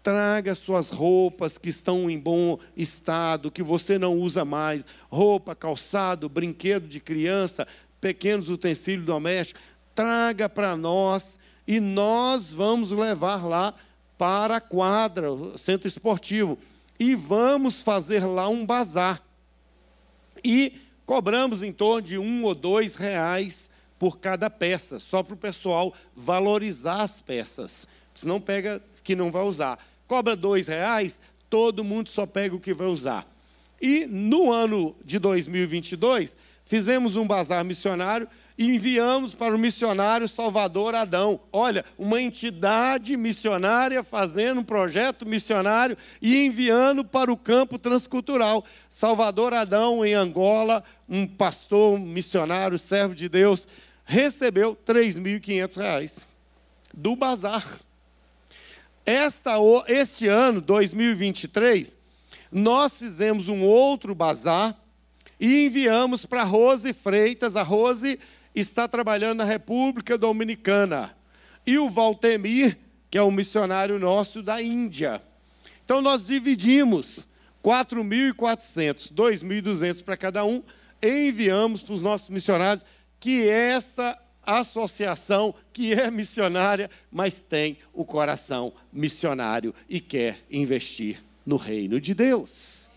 [0.01, 6.29] traga suas roupas que estão em bom estado, que você não usa mais, roupa, calçado,
[6.29, 7.67] brinquedo de criança,
[7.99, 9.61] pequenos utensílios domésticos,
[9.93, 11.37] traga para nós
[11.67, 13.73] e nós vamos levar lá
[14.17, 16.57] para a quadra, o centro esportivo,
[16.99, 19.21] e vamos fazer lá um bazar.
[20.43, 20.73] E
[21.05, 25.93] cobramos em torno de um ou dois reais por cada peça, só para o pessoal
[26.15, 27.87] valorizar as peças.
[28.15, 29.77] Senão pega que não vai usar.
[30.07, 33.27] Cobra dois reais, todo mundo só pega o que vai usar.
[33.81, 41.39] E no ano de 2022, fizemos um bazar missionário enviamos para o missionário Salvador Adão.
[41.51, 48.65] Olha, uma entidade missionária fazendo um projeto missionário e enviando para o campo transcultural.
[48.89, 53.67] Salvador Adão, em Angola, um pastor, um missionário, servo de Deus,
[54.03, 56.23] recebeu R$ 3.500
[56.93, 57.63] do bazar.
[59.05, 59.53] Esta,
[59.87, 61.95] este ano, 2023,
[62.51, 64.75] nós fizemos um outro bazar
[65.39, 67.55] e enviamos para Rose Freitas.
[67.55, 68.19] A Rose
[68.59, 71.15] está trabalhando na República Dominicana.
[71.65, 72.77] E o Valtemir,
[73.09, 75.21] que é um missionário nosso da Índia.
[75.83, 77.27] Então nós dividimos
[77.63, 80.63] 4.400, 2.200 para cada um,
[81.01, 82.85] e enviamos para os nossos missionários
[83.19, 91.57] que essa associação que é missionária, mas tem o coração missionário e quer investir no
[91.57, 92.89] reino de Deus.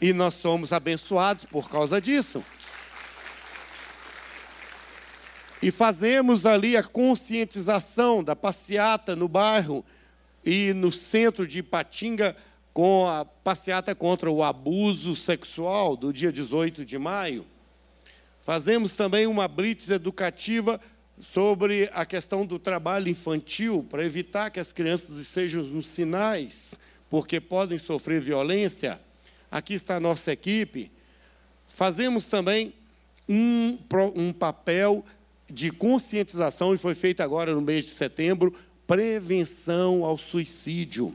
[0.00, 2.44] E nós somos abençoados por causa disso.
[5.64, 9.82] E fazemos ali a conscientização da passeata no bairro
[10.44, 12.36] e no centro de Ipatinga
[12.70, 17.46] com a passeata contra o abuso sexual do dia 18 de maio.
[18.42, 20.78] Fazemos também uma blitz educativa
[21.18, 26.74] sobre a questão do trabalho infantil, para evitar que as crianças estejam nos sinais,
[27.08, 29.00] porque podem sofrer violência.
[29.50, 30.92] Aqui está a nossa equipe.
[31.68, 32.74] Fazemos também
[33.26, 33.78] um,
[34.14, 35.02] um papel
[35.50, 38.54] de conscientização, e foi feito agora no mês de setembro,
[38.86, 41.14] prevenção ao suicídio.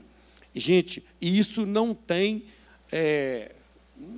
[0.54, 2.44] Gente, isso não tem
[2.92, 3.52] é,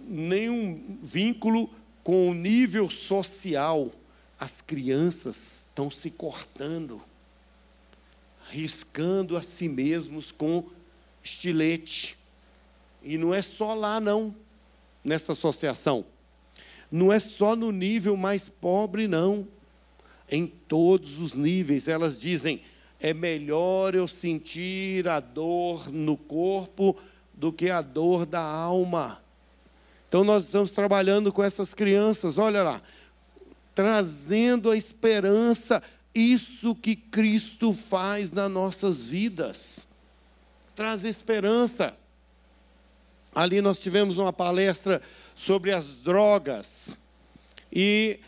[0.07, 1.69] nenhum vínculo
[2.03, 3.91] com o nível social.
[4.39, 7.01] As crianças estão se cortando,
[8.49, 10.65] riscando a si mesmos com
[11.23, 12.17] estilete.
[13.03, 14.35] E não é só lá, não,
[15.03, 16.05] nessa associação.
[16.91, 19.47] Não é só no nível mais pobre, não.
[20.31, 22.61] Em todos os níveis, elas dizem:
[23.01, 26.95] é melhor eu sentir a dor no corpo
[27.33, 29.21] do que a dor da alma.
[30.07, 32.81] Então nós estamos trabalhando com essas crianças, olha lá,
[33.73, 35.81] trazendo a esperança,
[36.13, 39.87] isso que Cristo faz nas nossas vidas.
[40.75, 41.97] Traz esperança.
[43.33, 45.01] Ali nós tivemos uma palestra
[45.35, 46.95] sobre as drogas
[47.71, 48.19] e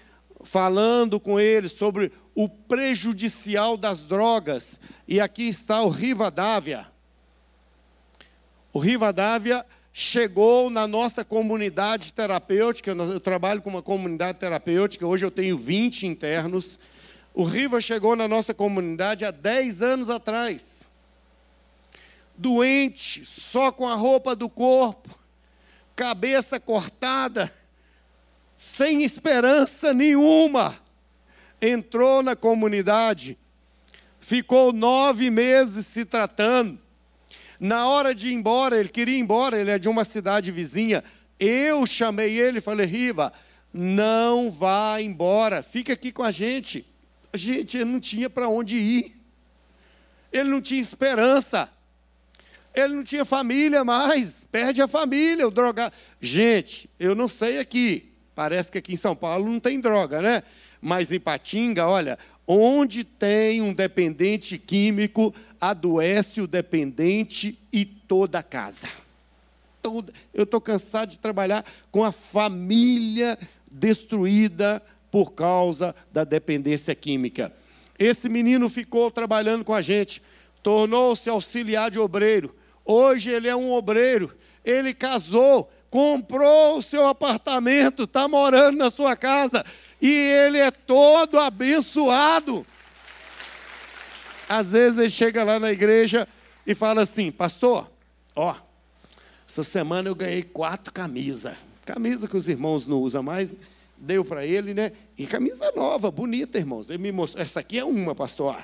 [0.44, 4.80] falando com eles sobre o prejudicial das drogas.
[5.08, 6.88] E aqui está o Rivadavia.
[8.72, 12.91] O Rivadavia chegou na nossa comunidade terapêutica.
[12.91, 16.80] Eu trabalho com uma comunidade terapêutica, hoje eu tenho 20 internos.
[17.34, 20.84] O Riva chegou na nossa comunidade há 10 anos atrás.
[22.36, 25.18] Doente, só com a roupa do corpo,
[25.96, 27.54] cabeça cortada,
[28.66, 30.80] sem esperança nenhuma
[31.61, 33.38] entrou na comunidade,
[34.22, 36.80] ficou nove meses se tratando.
[37.59, 41.03] Na hora de ir embora, ele queria ir embora, ele é de uma cidade vizinha.
[41.38, 43.34] Eu chamei ele e falei: Riva,
[43.72, 46.86] não vá embora, fica aqui com a gente.
[47.34, 49.14] Gente, ele não tinha para onde ir,
[50.32, 51.70] ele não tinha esperança,
[52.74, 55.93] ele não tinha família mais, perde a família, o drogado.
[56.20, 60.44] Gente, eu não sei aqui, parece que aqui em São Paulo não tem droga, né?
[60.82, 62.18] Mas em Patinga, olha,
[62.48, 68.88] onde tem um dependente químico, adoece o dependente e toda a casa.
[69.82, 73.38] Toda, eu estou cansado de trabalhar com a família
[73.70, 77.54] destruída por causa da dependência química.
[77.98, 80.22] Esse menino ficou trabalhando com a gente,
[80.62, 82.56] tornou-se auxiliar de obreiro.
[82.84, 84.36] Hoje ele é um obreiro.
[84.66, 89.64] Ele casou, comprou o seu apartamento, está morando na sua casa
[90.02, 92.66] e ele é todo abençoado.
[94.50, 96.28] Às vezes ele chega lá na igreja
[96.66, 97.91] e fala assim: Pastor,
[98.36, 98.56] ó,
[99.48, 101.56] essa semana eu ganhei quatro camisas.
[101.86, 103.54] Camisa que os irmãos não usam mais,
[103.96, 104.94] deu para ele, né?
[105.16, 106.89] E camisa nova, bonita, irmãos.
[106.89, 108.58] Ele me mostrou, essa aqui é uma, pastor.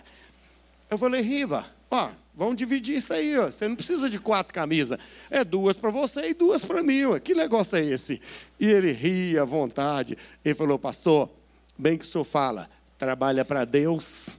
[0.89, 2.09] Eu falei, Riva, ó,
[2.39, 3.51] vamos dividir isso aí, ó.
[3.51, 4.97] Você não precisa de quatro camisas.
[5.29, 7.03] É duas para você e duas para mim.
[7.03, 7.19] Ó.
[7.19, 8.21] Que negócio é esse?
[8.57, 10.17] E ele ria à vontade.
[10.43, 11.29] Ele falou, pastor,
[11.77, 14.29] bem que o senhor fala, trabalha para Deus,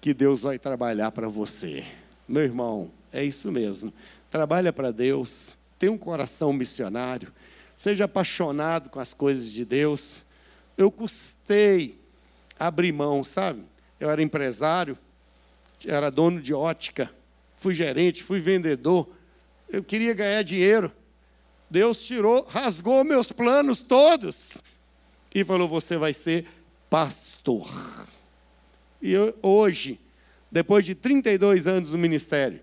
[0.00, 1.84] que Deus vai trabalhar para você.
[2.28, 3.92] Meu irmão, é isso mesmo.
[4.28, 7.32] Trabalha para Deus, tenha um coração missionário,
[7.76, 10.22] seja apaixonado com as coisas de Deus.
[10.76, 11.98] Eu custei
[12.58, 13.62] abrir mão, sabe?
[14.00, 14.98] Eu era empresário,
[15.86, 17.10] era dono de ótica,
[17.58, 19.08] fui gerente, fui vendedor.
[19.68, 20.92] Eu queria ganhar dinheiro.
[21.70, 24.58] Deus tirou, rasgou meus planos todos
[25.34, 26.46] e falou: Você vai ser
[26.88, 27.68] pastor.
[29.02, 30.00] E eu, hoje,
[30.50, 32.60] depois de 32 anos no ministério,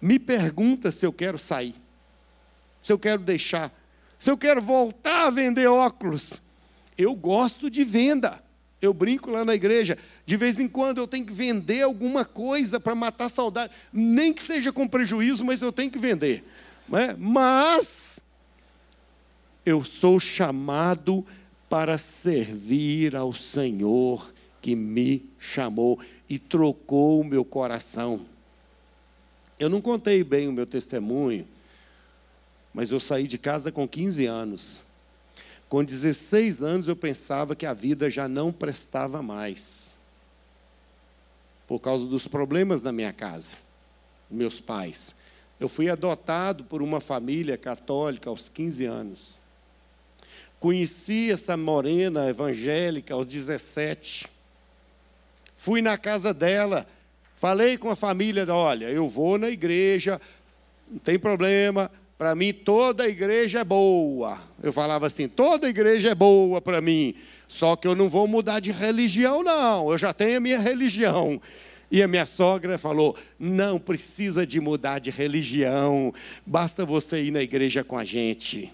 [0.00, 1.74] me pergunta se eu quero sair,
[2.82, 3.72] se eu quero deixar,
[4.18, 6.34] se eu quero voltar a vender óculos.
[6.96, 8.42] Eu gosto de venda.
[8.80, 12.78] Eu brinco lá na igreja, de vez em quando eu tenho que vender alguma coisa
[12.78, 16.44] para matar a saudade, nem que seja com prejuízo, mas eu tenho que vender.
[16.92, 17.14] É?
[17.18, 18.20] Mas
[19.66, 21.26] eu sou chamado
[21.68, 28.26] para servir ao Senhor que me chamou e trocou o meu coração.
[29.58, 31.46] Eu não contei bem o meu testemunho,
[32.72, 34.82] mas eu saí de casa com 15 anos.
[35.68, 39.88] Com 16 anos eu pensava que a vida já não prestava mais.
[41.66, 43.54] Por causa dos problemas da minha casa,
[44.30, 45.14] meus pais.
[45.60, 49.38] Eu fui adotado por uma família católica aos 15 anos.
[50.58, 54.26] Conheci essa morena evangélica aos 17.
[55.56, 56.86] Fui na casa dela,
[57.36, 60.20] falei com a família, olha, eu vou na igreja,
[60.90, 64.38] não tem problema, para mim toda igreja é boa.
[64.60, 67.14] Eu falava assim: toda igreja é boa para mim.
[67.46, 69.90] Só que eu não vou mudar de religião, não.
[69.90, 71.40] Eu já tenho a minha religião.
[71.90, 76.12] E a minha sogra falou: não precisa de mudar de religião,
[76.44, 78.70] basta você ir na igreja com a gente.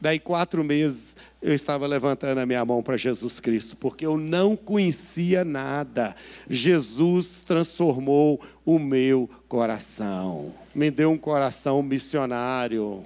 [0.00, 4.56] Daí, quatro meses, eu estava levantando a minha mão para Jesus Cristo, porque eu não
[4.56, 6.16] conhecia nada.
[6.48, 13.02] Jesus transformou o meu coração, me deu um coração missionário.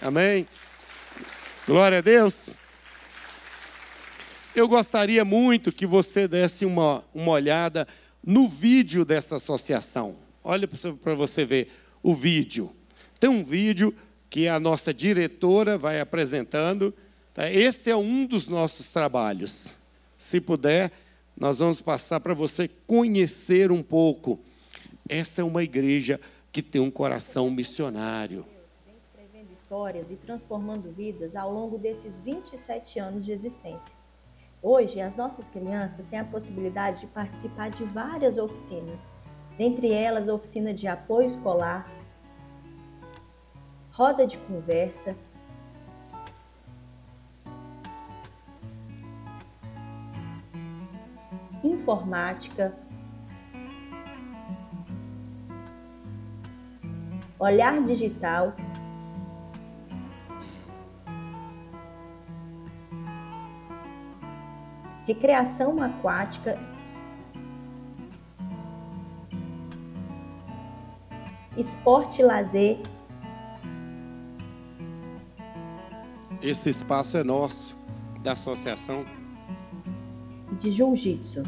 [0.00, 0.46] Amém?
[1.66, 2.48] Glória a Deus.
[4.54, 7.86] Eu gostaria muito que você desse uma, uma olhada
[8.24, 10.16] no vídeo dessa associação.
[10.42, 11.70] Olha para você ver
[12.02, 12.74] o vídeo.
[13.20, 13.94] Tem um vídeo
[14.30, 16.94] que a nossa diretora vai apresentando.
[17.32, 17.50] Tá?
[17.50, 19.74] Esse é um dos nossos trabalhos.
[20.16, 20.90] Se puder,
[21.36, 24.38] nós vamos passar para você conhecer um pouco.
[25.08, 26.20] Essa é uma igreja
[26.50, 28.44] que tem um coração missionário.
[28.84, 33.96] Vem escrevendo histórias e transformando vidas ao longo desses 27 anos de existência.
[34.60, 39.08] Hoje, as nossas crianças têm a possibilidade de participar de várias oficinas,
[39.56, 41.88] dentre elas a oficina de apoio escolar,
[43.98, 45.16] roda de conversa,
[51.64, 52.72] informática,
[57.40, 58.54] olhar digital,
[65.08, 66.56] recreação aquática.
[71.56, 72.80] Esporte e lazer
[76.40, 77.76] Esse espaço é nosso,
[78.22, 79.04] da associação.
[80.60, 81.42] De jiu-jitsu.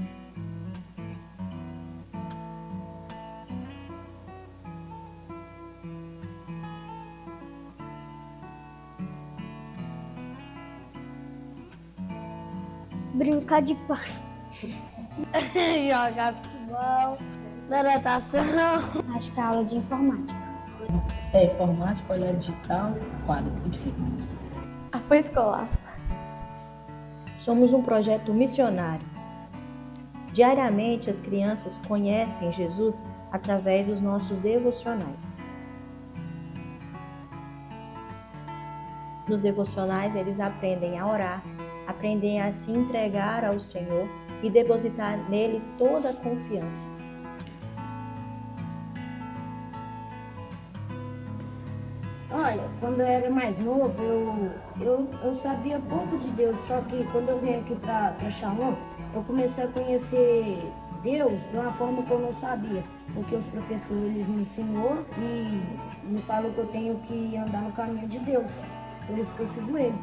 [13.14, 14.11] Brincar de parque.
[15.30, 17.18] Jogar futebol.
[17.68, 18.43] Da natação.
[19.14, 20.41] Acho que é aula de informática.
[21.32, 22.93] É, informática, olhar digital,
[23.24, 24.30] quadro e psicologia.
[24.93, 25.68] Apoio escolar.
[27.38, 29.07] Somos um projeto missionário.
[30.32, 35.32] Diariamente, as crianças conhecem Jesus através dos nossos devocionais.
[39.28, 41.45] Nos devocionais, eles aprendem a orar,
[41.86, 44.09] aprendem a se entregar ao Senhor
[44.43, 46.99] e depositar nele toda a confiança.
[52.33, 54.51] Olha, quando eu era mais novo, eu,
[54.81, 58.74] eu, eu sabia pouco de Deus, só que quando eu vim aqui para Shalom,
[59.12, 60.62] eu comecei a conhecer
[61.03, 66.22] Deus de uma forma que eu não sabia, porque os professores me ensinou e me
[66.22, 68.51] falou que eu tenho que andar no caminho de Deus,
[69.09, 69.99] por isso que eu sigo Ele.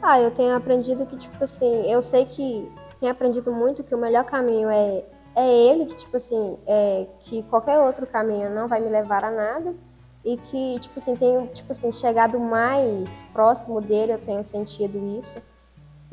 [0.00, 2.70] Ah, eu tenho aprendido que, tipo assim, eu sei que
[3.00, 7.42] tenho aprendido muito que o melhor caminho é, é Ele, que, tipo assim, é, que
[7.44, 9.89] qualquer outro caminho não vai me levar a nada
[10.24, 15.36] e que, tipo assim, tenho, tipo assim, chegado mais próximo dele, eu tenho sentido isso.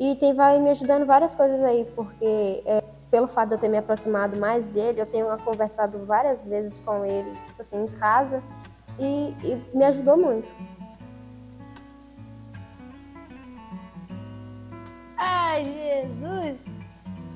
[0.00, 3.68] E tem vai me ajudando várias coisas aí, porque é, pelo fato de eu ter
[3.68, 8.42] me aproximado mais dele, eu tenho conversado várias vezes com ele, tipo assim, em casa,
[8.98, 10.48] e, e me ajudou muito.
[15.16, 16.60] Ai, Jesus!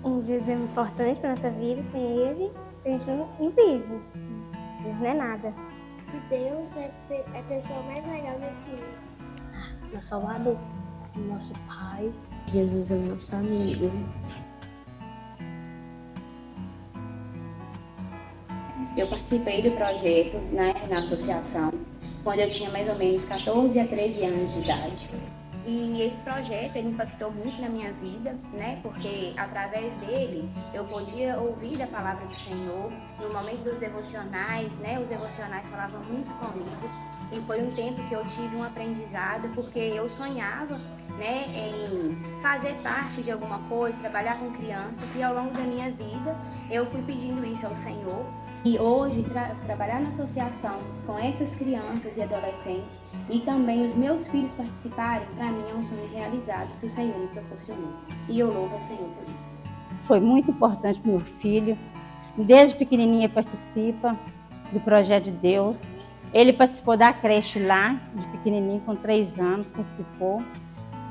[0.05, 2.53] Um dízimo importante para nossa vida, sem ele,
[2.85, 4.01] a gente não, vive.
[4.15, 5.55] Assim, isso não é nada
[6.13, 9.91] que Deus é, é a pessoa mais legal nesse mundo.
[9.91, 10.59] Meu Salvador,
[11.17, 12.13] nosso Pai.
[12.53, 13.91] Jesus é o nosso amigo.
[18.95, 21.73] Eu participei do projeto né, na associação
[22.23, 25.09] quando eu tinha mais ou menos 14 a 13 anos de idade.
[25.65, 28.81] E esse projeto ele impactou muito na minha vida, né?
[28.83, 32.93] Porque através dele eu podia ouvir a palavra do Senhor.
[33.21, 34.99] No momento dos devocionais, né?
[34.99, 36.91] Os devocionais falavam muito comigo.
[37.31, 40.81] E foi um tempo que eu tive um aprendizado, porque eu sonhava,
[41.19, 45.15] né, em fazer parte de alguma coisa, trabalhar com crianças.
[45.15, 46.37] E ao longo da minha vida
[46.71, 48.25] eu fui pedindo isso ao Senhor.
[48.65, 54.27] E hoje tra trabalhar na associação com essas crianças e adolescentes e também os meus
[54.29, 57.93] filhos participarem, para mim é um sonho realizado que o Senhor me proporcionou.
[58.29, 59.59] E eu louvo ao Senhor por isso.
[60.07, 61.77] Foi muito importante para o meu filho.
[62.37, 64.17] Desde pequenininha participa
[64.73, 65.81] do projeto de Deus.
[66.33, 70.43] Ele participou da creche lá, de pequenininho, com três anos, participou.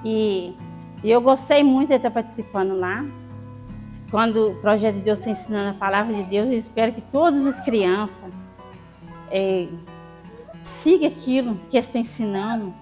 [0.03, 0.55] E,
[1.03, 3.05] e eu gostei muito de estar participando lá.
[4.09, 7.45] Quando o projeto de Deus está ensinando a palavra de Deus, eu espero que todas
[7.47, 8.31] as crianças
[9.29, 9.67] é,
[10.83, 12.73] siga aquilo que está ensinando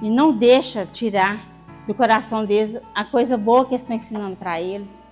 [0.00, 1.40] e não deixa tirar
[1.86, 5.04] do coração deles a coisa boa que estão ensinando para eles.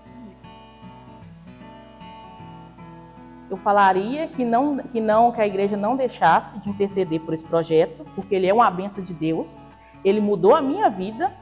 [3.51, 7.45] Eu falaria que não, que não, que a igreja não deixasse de interceder por esse
[7.45, 9.67] projeto, porque ele é uma benção de Deus.
[10.05, 11.33] Ele mudou a minha vida.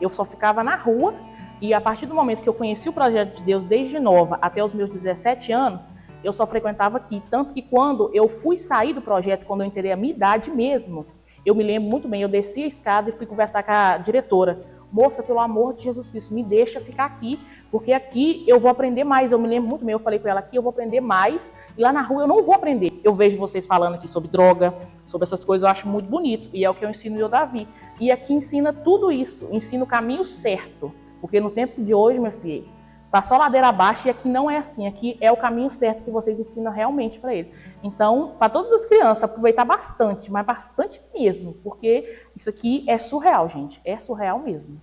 [0.00, 1.14] Eu só ficava na rua
[1.60, 4.62] e a partir do momento que eu conheci o projeto de Deus desde nova até
[4.62, 5.88] os meus 17 anos,
[6.22, 7.22] eu só frequentava aqui.
[7.30, 11.06] Tanto que quando eu fui sair do projeto, quando eu entrei a minha idade mesmo,
[11.44, 14.64] eu me lembro muito bem, eu desci a escada e fui conversar com a diretora.
[14.90, 17.38] Moça, pelo amor de Jesus Cristo, me deixa ficar aqui,
[17.70, 19.32] porque aqui eu vou aprender mais.
[19.32, 21.82] Eu me lembro muito bem, eu falei com ela aqui, eu vou aprender mais, e
[21.82, 23.00] lá na rua eu não vou aprender.
[23.04, 24.74] Eu vejo vocês falando aqui sobre droga,
[25.06, 27.68] sobre essas coisas, eu acho muito bonito, e é o que eu ensino eu, Davi.
[28.00, 32.32] E aqui ensina tudo isso, ensina o caminho certo, porque no tempo de hoje, meu
[32.32, 32.77] filho,
[33.10, 34.86] Tá só ladeira abaixo e aqui não é assim.
[34.86, 37.54] Aqui é o caminho certo que vocês ensinam realmente para ele.
[37.82, 43.48] Então, para todas as crianças, aproveitar bastante, mas bastante mesmo, porque isso aqui é surreal,
[43.48, 43.80] gente.
[43.82, 44.80] É surreal mesmo.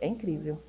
[0.00, 0.62] É incrível.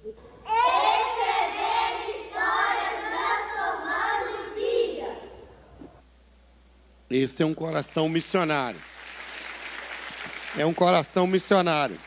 [7.10, 8.80] Esse é um coração missionário.
[10.58, 11.98] É um coração missionário.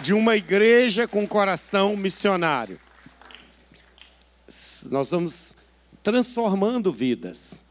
[0.00, 2.78] De uma igreja com coração missionário
[4.90, 5.54] nós vamos
[6.02, 7.62] transformando vidas.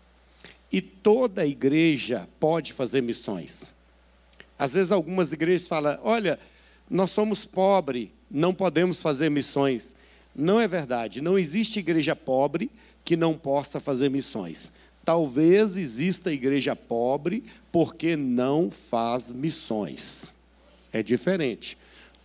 [0.72, 3.74] E toda igreja pode fazer missões.
[4.58, 6.40] Às vezes algumas igrejas falam: olha,
[6.90, 9.96] nós somos pobres, não podemos fazer missões.
[10.36, 11.22] Não é verdade.
[11.22, 12.72] Não existe igreja pobre
[13.04, 14.72] que não possa fazer missões.
[15.04, 20.32] Talvez exista igreja pobre porque não faz missões.
[20.94, 21.78] É diferente.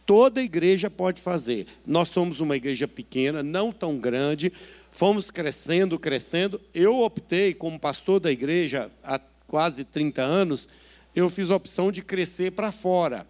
[0.06, 1.66] Toda igreja pode fazer.
[1.84, 4.52] Nós somos uma igreja pequena, não tão grande,
[4.92, 6.60] fomos crescendo, crescendo.
[6.72, 10.68] Eu optei, como pastor da igreja há quase 30 anos,
[11.14, 13.26] eu fiz a opção de crescer para fora.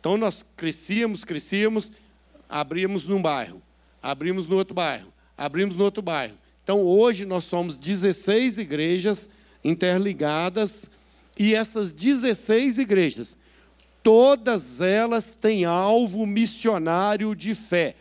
[0.00, 1.92] Então nós crescíamos, crescíamos,
[2.48, 3.62] abríamos num bairro,
[4.02, 6.34] abrimos no outro bairro, abrimos no outro bairro.
[6.64, 9.28] Então hoje nós somos 16 igrejas
[9.62, 10.90] interligadas
[11.38, 13.36] e essas 16 igrejas
[14.06, 17.96] todas elas têm alvo missionário de fé.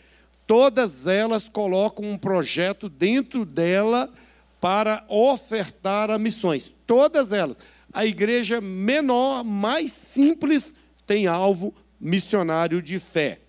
[0.45, 4.13] Todas elas colocam um projeto dentro dela
[4.61, 6.71] para ofertar a missões.
[6.85, 7.57] Todas elas.
[7.91, 10.75] A igreja menor, mais simples,
[11.07, 13.39] tem alvo missionário de fé.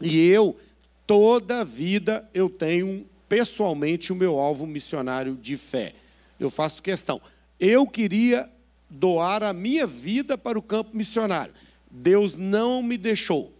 [0.00, 0.56] E eu,
[1.04, 5.94] toda a vida, eu tenho pessoalmente o meu alvo missionário de fé.
[6.38, 7.20] Eu faço questão.
[7.58, 8.48] Eu queria
[8.88, 11.52] doar a minha vida para o campo missionário.
[11.90, 13.52] Deus não me deixou.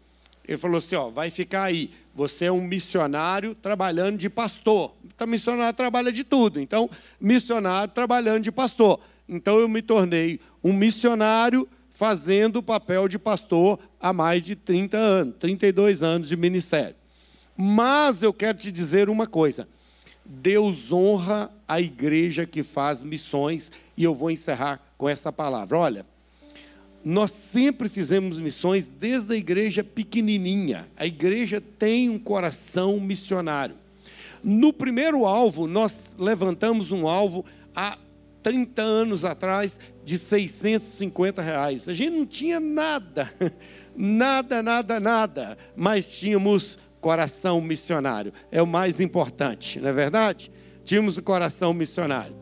[0.47, 1.91] Ele falou assim: ó, vai ficar aí.
[2.15, 4.95] Você é um missionário trabalhando de pastor.
[5.05, 6.61] Então, missionário trabalha de tudo.
[6.61, 9.01] Então, missionário trabalhando de pastor.
[9.29, 14.97] Então, eu me tornei um missionário fazendo o papel de pastor há mais de 30
[14.97, 16.97] anos, 32 anos de ministério.
[17.57, 19.69] Mas eu quero te dizer uma coisa:
[20.25, 25.79] Deus honra a igreja que faz missões, e eu vou encerrar com essa palavra.
[25.79, 26.07] Olha,
[27.05, 30.87] nós sempre fizemos missões desde a igreja pequenininha.
[30.97, 33.77] A igreja tem um coração missionário.
[34.43, 37.45] No primeiro alvo, nós levantamos um alvo
[37.75, 37.99] há
[38.43, 41.89] 30 anos atrás de 650 reais.
[41.89, 43.33] A gente não tinha nada,
[43.97, 48.33] nada, nada, nada, mas tínhamos coração missionário.
[48.51, 50.51] É o mais importante, não é verdade?
[50.85, 52.37] Tínhamos o coração missionário.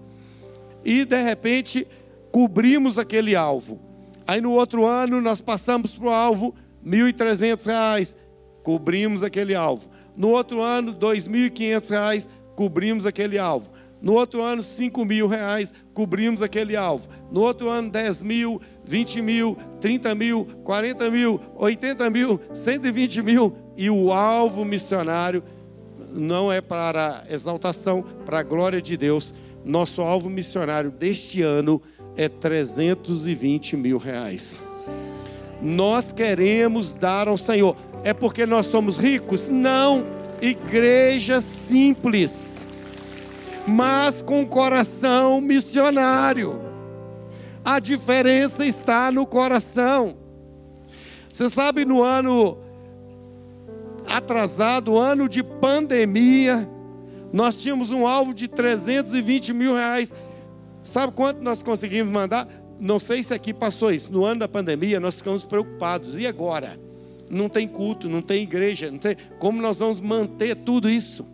[0.85, 1.87] E de repente
[2.31, 3.88] cobrimos aquele alvo.
[4.29, 6.55] Aí no outro ano nós passamos para o alvo
[6.85, 8.14] R$ 1.300,
[8.62, 9.89] cobrimos aquele alvo.
[10.14, 13.70] No outro ano, R$ 2.500, cobrimos aquele alvo.
[14.03, 17.09] No outro ano, R$ reais, cobrimos aquele alvo.
[17.33, 23.57] No outro ano, 10 mil, 20 mil, 30 mil, 40 mil, 80 mil, 120 mil.
[23.79, 25.43] E o alvo missionário
[26.12, 29.33] não é para exaltação, para a glória de Deus.
[29.64, 34.62] Nosso alvo missionário deste ano é 320 mil reais.
[35.61, 37.77] Nós queremos dar ao Senhor.
[38.03, 39.49] É porque nós somos ricos?
[39.49, 40.07] Não.
[40.41, 42.66] Igreja simples,
[43.66, 46.61] mas com coração missionário.
[47.64, 50.16] A diferença está no coração.
[51.29, 52.57] Você sabe, no ano
[54.09, 56.69] atrasado, ano de pandemia,
[57.33, 60.12] nós tínhamos um alvo de 320 mil reais
[60.89, 62.49] Sabe quanto nós conseguimos mandar?
[62.80, 64.11] Não sei se aqui passou isso.
[64.11, 66.16] No ano da pandemia, nós ficamos preocupados.
[66.16, 66.80] E agora?
[67.28, 69.14] Não tem culto, não tem igreja, não tem.
[69.39, 71.28] Como nós vamos manter tudo isso?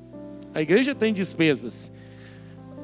[0.53, 1.89] A igreja tem despesas.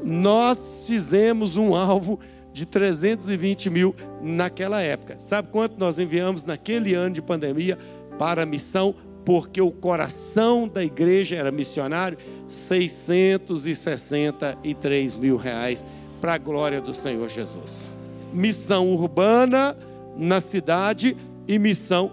[0.05, 2.21] Nós fizemos um alvo
[2.53, 3.93] de 320 mil
[4.23, 5.19] naquela época.
[5.19, 7.77] Sabe quanto nós enviamos naquele ano de pandemia
[8.17, 8.95] para a missão?
[9.25, 12.17] Porque o coração da igreja era missionário,
[12.47, 15.85] 663 mil reais
[16.21, 17.91] para a glória do Senhor Jesus.
[18.33, 19.77] Missão urbana
[20.17, 21.17] na cidade
[21.49, 22.13] e missão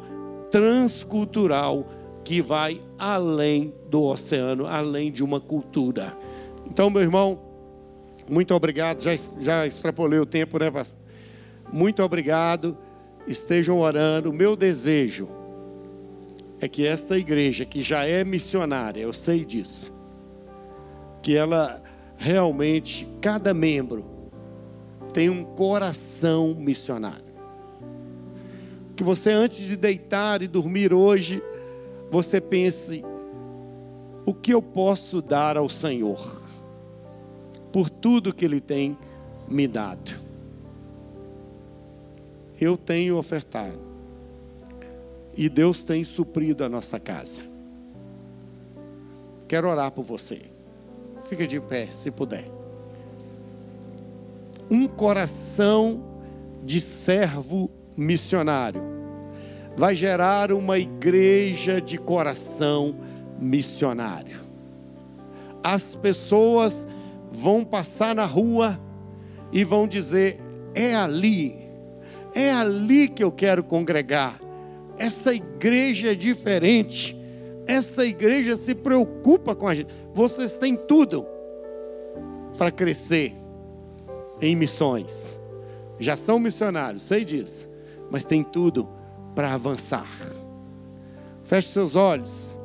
[0.50, 1.86] transcultural
[2.24, 6.16] que vai além do oceano, além de uma cultura.
[6.66, 7.40] Então, meu irmão,
[8.30, 9.02] muito obrigado.
[9.02, 11.00] Já, já extrapolei o tempo, né, pastor?
[11.72, 12.78] Muito obrigado.
[13.26, 14.34] Estejam orando.
[14.34, 15.30] Meu desejo
[16.60, 19.94] é que esta igreja, que já é missionária, eu sei disso,
[21.22, 21.82] que ela
[22.18, 24.06] realmente, cada membro,
[25.14, 27.26] tem um coração missionário.
[28.96, 31.42] Que você, antes de deitar e dormir hoje,
[32.12, 33.06] você pense:
[34.26, 36.48] o que eu posso dar ao Senhor?
[37.78, 38.98] por tudo que Ele tem
[39.48, 40.12] me dado.
[42.60, 43.78] Eu tenho ofertado.
[45.36, 47.42] E Deus tem suprido a nossa casa.
[49.48, 50.42] Quero orar por você.
[51.28, 52.46] Fica de pé, se puder.
[54.72, 56.04] Um coração
[56.64, 58.82] de servo missionário
[59.76, 62.96] vai gerar uma igreja de coração
[63.40, 64.40] missionário.
[65.62, 66.88] As pessoas
[67.30, 68.80] vão passar na rua
[69.52, 70.40] e vão dizer:
[70.74, 71.58] é ali,
[72.34, 74.40] é ali que eu quero congregar.
[74.98, 77.17] Essa igreja é diferente.
[77.68, 79.94] Essa igreja se preocupa com a gente.
[80.14, 81.26] Vocês têm tudo
[82.58, 83.36] para crescer
[84.42, 85.40] em missões.
[86.00, 87.68] Já são missionários, sei disso,
[88.10, 88.88] mas tem tudo
[89.36, 90.08] para avançar.
[91.44, 92.58] Feche seus olhos.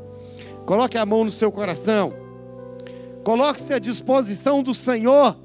[0.67, 2.15] Coloque a mão no seu coração.
[3.25, 5.37] Coloque-se à disposição do Senhor.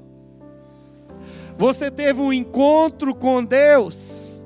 [1.56, 4.44] Você teve um encontro com Deus.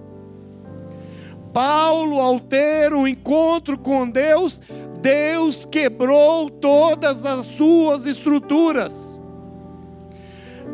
[1.52, 4.60] Paulo, ao ter um encontro com Deus,
[5.03, 9.20] Deus quebrou todas as suas estruturas.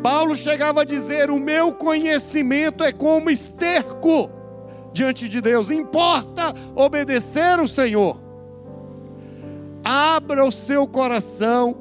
[0.03, 4.29] Paulo chegava a dizer: O meu conhecimento é como esterco
[4.93, 8.21] diante de Deus, importa obedecer o Senhor.
[9.83, 11.75] Abra o seu coração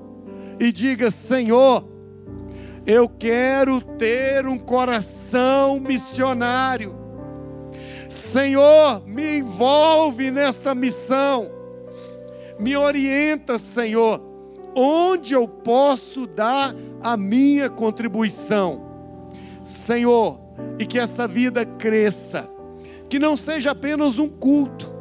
[0.58, 1.86] e diga: Senhor,
[2.86, 6.96] eu quero ter um coração missionário.
[8.08, 11.57] Senhor, me envolve nesta missão.
[12.58, 14.20] Me orienta, Senhor,
[14.74, 18.82] onde eu posso dar a minha contribuição.
[19.62, 20.40] Senhor,
[20.78, 22.48] e que essa vida cresça,
[23.08, 24.94] que não seja apenas um culto,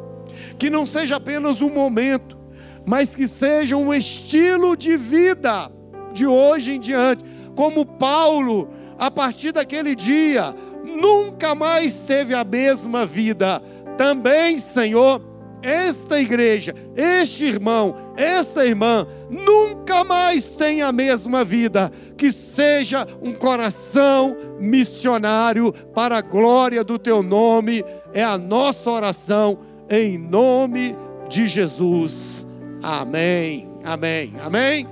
[0.57, 2.37] que não seja apenas um momento,
[2.85, 5.71] mas que seja um estilo de vida
[6.13, 7.23] de hoje em diante.
[7.55, 13.61] Como Paulo, a partir daquele dia, nunca mais teve a mesma vida.
[13.97, 15.21] Também, Senhor,
[15.61, 21.91] esta igreja, este irmão, esta irmã, nunca mais tem a mesma vida.
[22.17, 27.83] Que seja um coração missionário para a glória do teu nome,
[28.13, 30.95] é a nossa oração, em nome
[31.29, 32.45] de Jesus.
[32.81, 34.87] Amém, amém, amém.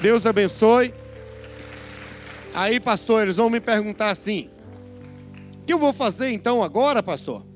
[0.00, 0.92] Deus abençoe.
[2.54, 4.50] Aí, pastor, eles vão me perguntar assim:
[5.62, 7.51] o que eu vou fazer então agora, pastor?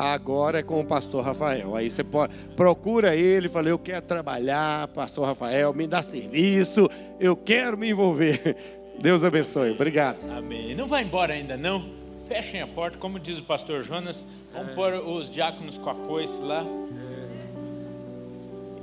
[0.00, 1.76] Agora é com o pastor Rafael.
[1.76, 6.88] Aí você pode, procura ele, fala: Eu quero trabalhar, pastor Rafael, me dá serviço,
[7.20, 8.56] eu quero me envolver.
[8.98, 10.18] Deus abençoe, obrigado.
[10.30, 10.74] Amém.
[10.74, 11.90] Não vai embora ainda não?
[12.26, 14.24] Fechem a porta, como diz o pastor Jonas.
[14.54, 14.74] Vamos é.
[14.74, 16.64] pôr os diáconos com a foice lá.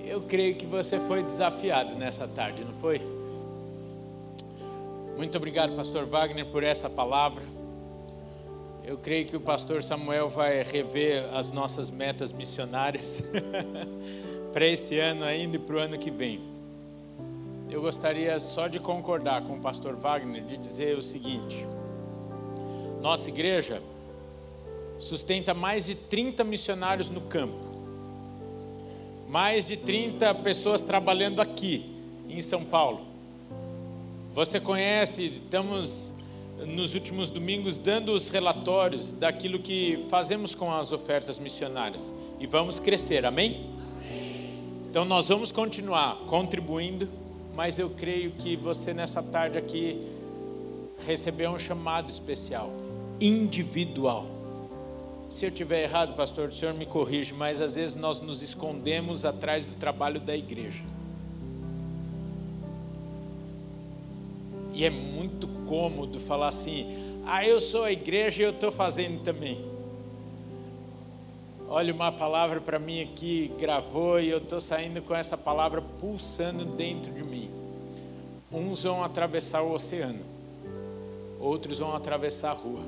[0.05, 3.01] Eu creio que você foi desafiado nessa tarde, não foi?
[5.18, 7.41] Muito obrigado, pastor Wagner, por essa palavra.
[8.88, 13.21] Eu creio que o pastor Samuel vai rever as nossas metas missionárias
[14.51, 16.39] para esse ano ainda e para o ano que vem.
[17.69, 21.67] Eu gostaria só de concordar com o pastor Wagner de dizer o seguinte:
[23.01, 23.83] nossa igreja
[24.97, 27.67] sustenta mais de 30 missionários no campo
[29.27, 31.85] mais de 30 pessoas trabalhando aqui
[32.29, 33.01] em São Paulo.
[34.33, 36.13] Você conhece, estamos
[36.65, 42.79] nos últimos domingos dando os relatórios daquilo que fazemos com as ofertas missionárias e vamos
[42.79, 43.71] crescer, amém?
[44.89, 47.07] Então nós vamos continuar contribuindo,
[47.55, 50.01] mas eu creio que você nessa tarde aqui
[51.05, 52.71] recebeu um chamado especial,
[53.21, 54.37] individual
[55.29, 59.25] se eu tiver errado, pastor, o senhor me corrige, mas às vezes nós nos escondemos
[59.25, 60.81] atrás do trabalho da igreja.
[64.78, 66.88] E é muito cômodo falar assim:
[67.25, 69.59] Ah, eu sou a igreja e eu estou fazendo também.
[71.67, 76.63] Olha, uma palavra para mim aqui gravou e eu estou saindo com essa palavra pulsando
[76.63, 77.49] dentro de mim.
[78.51, 80.23] Uns vão atravessar o oceano,
[81.39, 82.84] outros vão atravessar a rua,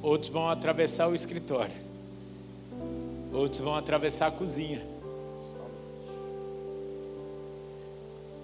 [0.00, 1.74] outros vão atravessar o escritório,
[3.32, 4.80] outros vão atravessar a cozinha,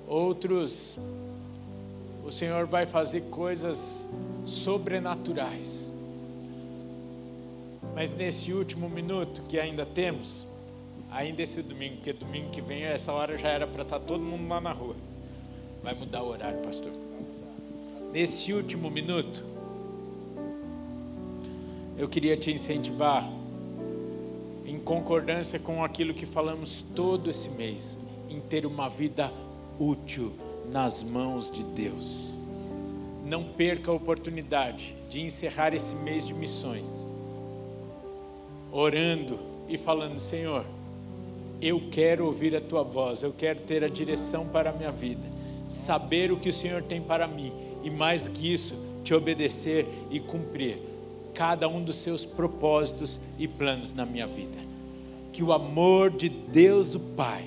[0.09, 0.99] outros,
[2.25, 4.03] o Senhor vai fazer coisas
[4.45, 5.87] sobrenaturais.
[7.95, 10.47] Mas nesse último minuto que ainda temos,
[11.11, 14.49] ainda esse domingo, porque domingo que vem, essa hora já era para estar todo mundo
[14.49, 14.97] lá na rua.
[15.83, 16.93] Vai mudar o horário, pastor.
[18.13, 19.43] Nesse último minuto,
[21.97, 23.29] eu queria te incentivar,
[24.65, 27.97] em concordância com aquilo que falamos todo esse mês,
[28.29, 29.33] em ter uma vida
[29.79, 30.33] útil
[30.73, 32.33] nas mãos de Deus.
[33.25, 36.89] Não perca a oportunidade de encerrar esse mês de missões,
[38.73, 40.65] orando e falando: Senhor,
[41.61, 45.27] eu quero ouvir a tua voz, eu quero ter a direção para a minha vida,
[45.69, 47.53] saber o que o Senhor tem para mim
[47.83, 48.75] e mais do que isso,
[49.05, 50.79] te obedecer e cumprir
[51.35, 54.59] cada um dos seus propósitos e planos na minha vida.
[55.33, 57.45] Que o amor de Deus o Pai,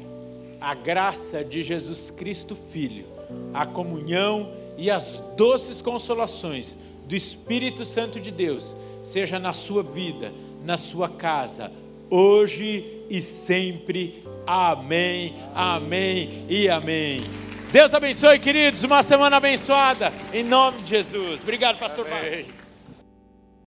[0.61, 3.05] a graça de Jesus Cristo Filho,
[3.51, 10.31] a comunhão e as doces consolações do Espírito Santo de Deus seja na sua vida,
[10.63, 11.71] na sua casa,
[12.09, 14.23] hoje e sempre.
[14.45, 17.23] Amém, amém e amém.
[17.71, 18.83] Deus abençoe, queridos.
[18.83, 20.13] Uma semana abençoada.
[20.33, 21.41] Em nome de Jesus.
[21.41, 22.60] Obrigado, pastor Marcos.